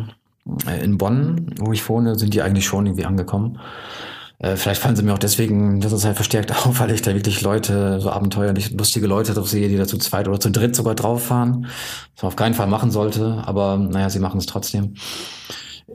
äh, 0.67 0.83
in 0.83 0.97
Bonn, 0.97 1.55
wo 1.59 1.71
ich 1.71 1.88
wohne, 1.88 2.17
sind 2.17 2.33
die 2.33 2.41
eigentlich 2.41 2.65
schon 2.65 2.85
irgendwie 2.85 3.05
angekommen. 3.05 3.59
Äh, 4.39 4.57
vielleicht 4.57 4.81
fallen 4.81 4.95
sie 4.95 5.03
mir 5.03 5.13
auch 5.13 5.19
deswegen 5.19 5.79
das 5.79 5.93
ist 5.93 6.03
halt 6.05 6.15
verstärkt 6.15 6.51
auf, 6.65 6.79
weil 6.79 6.91
ich 6.91 7.01
da 7.01 7.13
wirklich 7.15 7.41
Leute, 7.41 8.01
so 8.01 8.09
abenteuerlich 8.09 8.71
lustige 8.71 9.07
Leute 9.07 9.33
drauf 9.33 9.50
sehe, 9.50 9.69
die 9.69 9.77
da 9.77 9.88
zu 9.88 9.97
zweit 9.97 10.27
oder 10.27 10.39
zu 10.39 10.51
dritt 10.51 10.75
sogar 10.75 10.95
drauf 10.95 11.23
fahren. 11.25 11.67
Was 12.15 12.23
man 12.23 12.27
auf 12.27 12.35
keinen 12.35 12.53
Fall 12.53 12.67
machen 12.67 12.91
sollte, 12.91 13.41
aber 13.45 13.77
naja, 13.77 14.09
sie 14.09 14.19
machen 14.19 14.38
es 14.38 14.45
trotzdem. 14.45 14.95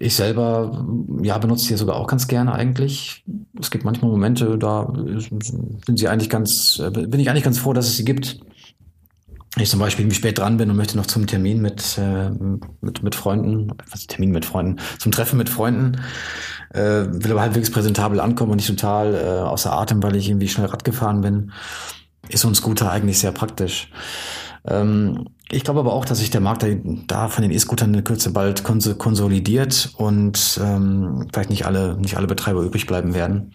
Ich 0.00 0.14
selber 0.14 0.86
ja, 1.22 1.36
benutze 1.38 1.68
die 1.68 1.76
sogar 1.76 1.96
auch 1.96 2.06
ganz 2.06 2.28
gerne 2.28 2.52
eigentlich. 2.52 3.24
Es 3.58 3.70
gibt 3.70 3.84
manchmal 3.84 4.10
Momente, 4.10 4.56
da 4.58 4.92
sind 5.18 5.98
sie 5.98 6.08
eigentlich 6.08 6.30
ganz, 6.30 6.80
äh, 6.82 6.90
bin 6.90 7.20
ich 7.20 7.28
eigentlich 7.30 7.44
ganz 7.44 7.58
froh, 7.58 7.72
dass 7.72 7.86
es 7.86 7.96
sie 7.96 8.04
gibt. 8.04 8.38
Ich 9.60 9.70
zum 9.70 9.80
Beispiel 9.80 10.12
spät 10.14 10.38
dran 10.38 10.56
bin 10.56 10.70
und 10.70 10.76
möchte 10.76 10.96
noch 10.96 11.06
zum 11.06 11.26
Termin 11.26 11.60
mit, 11.60 11.98
äh, 11.98 12.30
mit, 12.80 13.02
mit 13.02 13.14
Freunden, 13.14 13.72
was 13.90 14.06
Termin 14.06 14.30
mit 14.30 14.44
Freunden, 14.44 14.80
zum 14.98 15.10
Treffen 15.10 15.36
mit 15.36 15.48
Freunden, 15.48 16.00
äh, 16.70 17.06
will 17.08 17.32
aber 17.32 17.40
halbwegs 17.40 17.70
präsentabel 17.70 18.20
ankommen 18.20 18.52
und 18.52 18.56
nicht 18.56 18.68
total 18.68 19.14
äh, 19.14 19.48
außer 19.48 19.72
Atem, 19.72 20.02
weil 20.02 20.16
ich 20.16 20.28
irgendwie 20.28 20.48
schnell 20.48 20.66
Rad 20.66 20.84
gefahren 20.84 21.22
bin, 21.22 21.52
ist 22.28 22.42
so 22.42 22.48
ein 22.48 22.54
Scooter 22.54 22.90
eigentlich 22.90 23.18
sehr 23.18 23.32
praktisch. 23.32 23.90
Ähm, 24.64 25.26
ich 25.50 25.64
glaube 25.64 25.80
aber 25.80 25.92
auch, 25.92 26.04
dass 26.04 26.18
sich 26.18 26.30
der 26.30 26.42
Markt 26.42 26.64
da 27.06 27.28
von 27.28 27.42
den 27.42 27.50
E-Scootern 27.50 27.94
in 27.94 28.04
Kürze 28.04 28.30
bald 28.30 28.64
konsolidiert 28.64 29.92
und 29.96 30.60
ähm, 30.62 31.26
vielleicht 31.32 31.50
nicht 31.50 31.66
alle, 31.66 31.96
nicht 31.96 32.16
alle 32.16 32.26
Betreiber 32.26 32.60
übrig 32.60 32.86
bleiben 32.86 33.14
werden. 33.14 33.54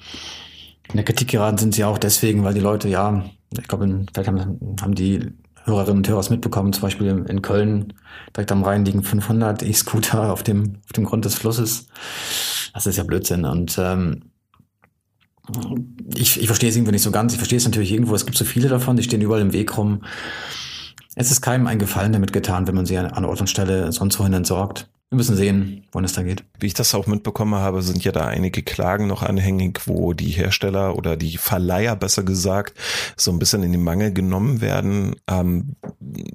In 0.89 0.97
der 0.97 1.05
Kritik 1.05 1.29
geraten 1.29 1.57
sind 1.57 1.75
sie 1.75 1.83
auch 1.83 1.97
deswegen, 1.97 2.43
weil 2.43 2.53
die 2.53 2.59
Leute, 2.59 2.89
ja, 2.89 3.23
ich 3.57 3.67
glaube, 3.67 4.05
vielleicht 4.11 4.27
haben, 4.27 4.77
haben 4.81 4.95
die 4.95 5.33
Hörerinnen 5.65 5.97
und 5.97 6.07
Hörer 6.07 6.29
mitbekommen, 6.29 6.73
zum 6.73 6.81
Beispiel 6.81 7.25
in 7.27 7.41
Köln, 7.41 7.93
direkt 8.35 8.51
am 8.51 8.63
Rhein 8.63 8.85
liegen 8.85 9.03
500 9.03 9.63
E-Scooter 9.63 10.31
auf 10.31 10.43
dem, 10.43 10.77
auf 10.85 10.93
dem 10.93 11.05
Grund 11.05 11.25
des 11.25 11.35
Flusses. 11.35 11.87
Das 12.73 12.85
ist 12.85 12.97
ja 12.97 13.03
Blödsinn 13.03 13.45
und 13.45 13.77
ähm, 13.77 14.23
ich, 16.15 16.39
ich 16.39 16.47
verstehe 16.47 16.69
es 16.69 16.75
irgendwie 16.75 16.93
nicht 16.93 17.01
so 17.01 17.11
ganz. 17.11 17.33
Ich 17.33 17.37
verstehe 17.37 17.57
es 17.57 17.65
natürlich 17.65 17.91
irgendwo. 17.91 18.15
Es 18.15 18.25
gibt 18.25 18.37
so 18.37 18.45
viele 18.45 18.69
davon, 18.69 18.95
die 18.95 19.03
stehen 19.03 19.21
überall 19.21 19.41
im 19.41 19.53
Weg 19.53 19.77
rum. 19.77 20.03
Es 21.15 21.31
ist 21.31 21.41
keinem 21.41 21.67
ein 21.67 21.79
Gefallen 21.79 22.13
damit 22.13 22.33
getan, 22.33 22.67
wenn 22.67 22.75
man 22.75 22.85
sie 22.85 22.97
an 22.97 23.25
Ort 23.25 23.41
und 23.41 23.49
Stelle 23.49 23.91
sonst 23.91 24.19
wohin 24.19 24.33
entsorgt. 24.33 24.89
Wir 25.13 25.17
müssen 25.17 25.35
sehen, 25.35 25.83
wohin 25.91 26.05
es 26.05 26.13
da 26.13 26.23
geht. 26.23 26.43
Wie 26.59 26.65
ich 26.65 26.73
das 26.73 26.95
auch 26.95 27.05
mitbekommen 27.05 27.53
habe, 27.53 27.83
sind 27.83 28.03
ja 28.03 28.11
da 28.11 28.25
einige 28.25 28.63
Klagen 28.63 29.05
noch 29.05 29.21
anhängig, 29.21 29.81
wo 29.85 30.13
die 30.13 30.31
Hersteller 30.31 30.97
oder 30.97 31.17
die 31.17 31.37
Verleiher 31.37 31.95
besser 31.95 32.23
gesagt 32.23 32.73
so 33.15 33.29
ein 33.29 33.37
bisschen 33.37 33.61
in 33.61 33.73
den 33.73 33.83
Mangel 33.83 34.11
genommen 34.11 34.59
werden. 34.59 35.15
Ähm, 35.27 35.75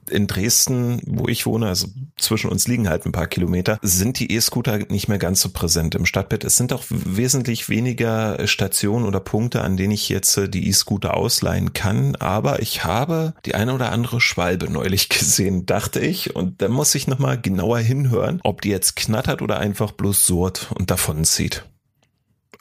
in 0.09 0.29
Dresden, 0.29 1.01
wo 1.07 1.27
ich 1.27 1.45
wohne, 1.45 1.67
also 1.67 1.89
zwischen 2.17 2.51
uns 2.51 2.69
liegen 2.69 2.89
halt 2.89 3.05
ein 3.05 3.11
paar 3.11 3.27
Kilometer, 3.27 3.81
sind 3.83 4.21
die 4.21 4.31
E-Scooter 4.33 4.79
nicht 4.91 5.09
mehr 5.09 5.19
ganz 5.19 5.41
so 5.41 5.49
präsent 5.49 5.97
im 5.97 6.07
Stadtbett. 6.07 6.45
Es 6.45 6.57
sind 6.57 6.73
auch 6.73 6.85
wesentlich 6.89 7.69
weniger 7.69 8.47
Stationen 8.47 9.07
oder 9.07 9.19
Punkte, 9.19 9.63
an 9.63 9.77
denen 9.77 9.93
ich 9.93 10.09
jetzt 10.09 10.37
äh, 10.37 10.49
die 10.49 10.69
E-Scooter 10.69 11.17
ausleihen 11.17 11.73
kann. 11.73 12.15
Aber 12.15 12.63
ich 12.63 12.85
habe 12.85 13.35
die 13.45 13.57
eine 13.57 13.75
oder 13.75 13.91
andere 13.91 14.21
Schwalbe 14.21 14.71
neulich 14.71 15.09
gesehen, 15.09 15.67
dachte 15.67 15.99
ich. 15.99 16.37
Und 16.37 16.63
da 16.63 16.69
muss 16.69 16.95
ich 16.95 17.09
nochmal 17.09 17.41
genauer 17.41 17.79
hinhören, 17.79 18.39
ob 18.45 18.61
die 18.61 18.68
die 18.69 18.73
jetzt 18.73 18.97
knattert 18.97 19.41
oder 19.41 19.59
einfach 19.59 19.93
bloß 19.93 20.27
surrt 20.27 20.69
und 20.75 20.91
davonzieht. 20.91 21.65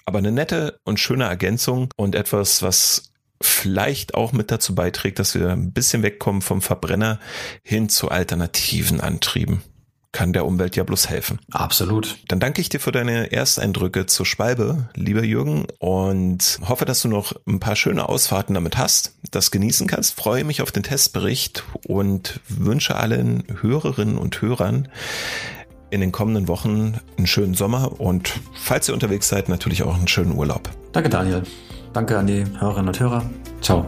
Aber 0.06 0.20
eine 0.20 0.32
nette 0.32 0.80
und 0.86 1.02
schöne 1.02 1.26
Ergänzung 1.26 1.90
und 1.98 2.16
etwas, 2.16 2.64
was 2.64 3.12
vielleicht 3.42 4.16
auch 4.16 4.32
mit 4.32 4.50
dazu 4.50 4.74
beiträgt, 4.74 5.20
dass 5.20 5.36
wir 5.36 5.50
ein 5.50 5.74
bisschen 5.74 6.04
wegkommen 6.04 6.42
vom 6.42 6.62
Verbrenner 6.62 7.20
hin 7.62 7.90
zu 7.90 8.10
alternativen 8.10 9.02
Antrieben 9.02 9.62
kann 10.18 10.34
der 10.34 10.48
Umwelt 10.48 10.76
ja 10.76 10.84
bloß 10.84 11.10
helfen. 11.10 11.38
Absolut. 11.52 12.18
Dann 12.28 12.40
danke 12.40 12.60
ich 12.60 12.70
dir 12.70 12.80
für 12.80 12.92
deine 12.92 13.32
Ersteindrücke 13.32 14.08
zur 14.08 14.26
Schwalbe, 14.26 14.90
lieber 14.96 15.24
Jürgen, 15.24 15.68
und 15.78 16.60
hoffe, 16.68 16.86
dass 16.86 17.04
du 17.04 17.08
noch 17.08 17.34
ein 17.46 17.60
paar 17.60 17.76
schöne 17.76 18.10
Ausfahrten 18.10 18.56
damit 18.56 18.80
hast, 18.80 19.14
das 19.30 19.52
genießen 19.52 19.86
kannst. 19.86 20.16
Freue 20.16 20.44
mich 20.44 20.64
auf 20.64 20.72
den 20.72 20.82
Testbericht 20.82 21.66
und 21.86 22.40
wünsche 22.48 22.96
allen 22.96 23.44
Hörerinnen 23.62 24.18
und 24.18 24.42
Hörern 24.42 24.88
in 25.90 26.02
den 26.02 26.12
kommenden 26.12 26.48
Wochen 26.48 27.00
einen 27.18 27.28
schönen 27.28 27.54
Sommer 27.54 28.00
und 28.00 28.40
falls 28.54 28.90
ihr 28.90 28.94
unterwegs 28.94 29.30
seid, 29.30 29.50
natürlich 29.50 29.84
auch 29.84 29.96
einen 29.96 30.08
schönen 30.08 30.36
Urlaub. 30.36 30.70
Danke, 30.92 31.10
Daniel. 31.10 31.44
Danke 31.94 32.18
an 32.18 32.28
die 32.28 32.46
Hörerinnen 32.60 32.90
und 32.90 33.00
Hörer. 33.00 33.24
Ciao. 33.62 33.88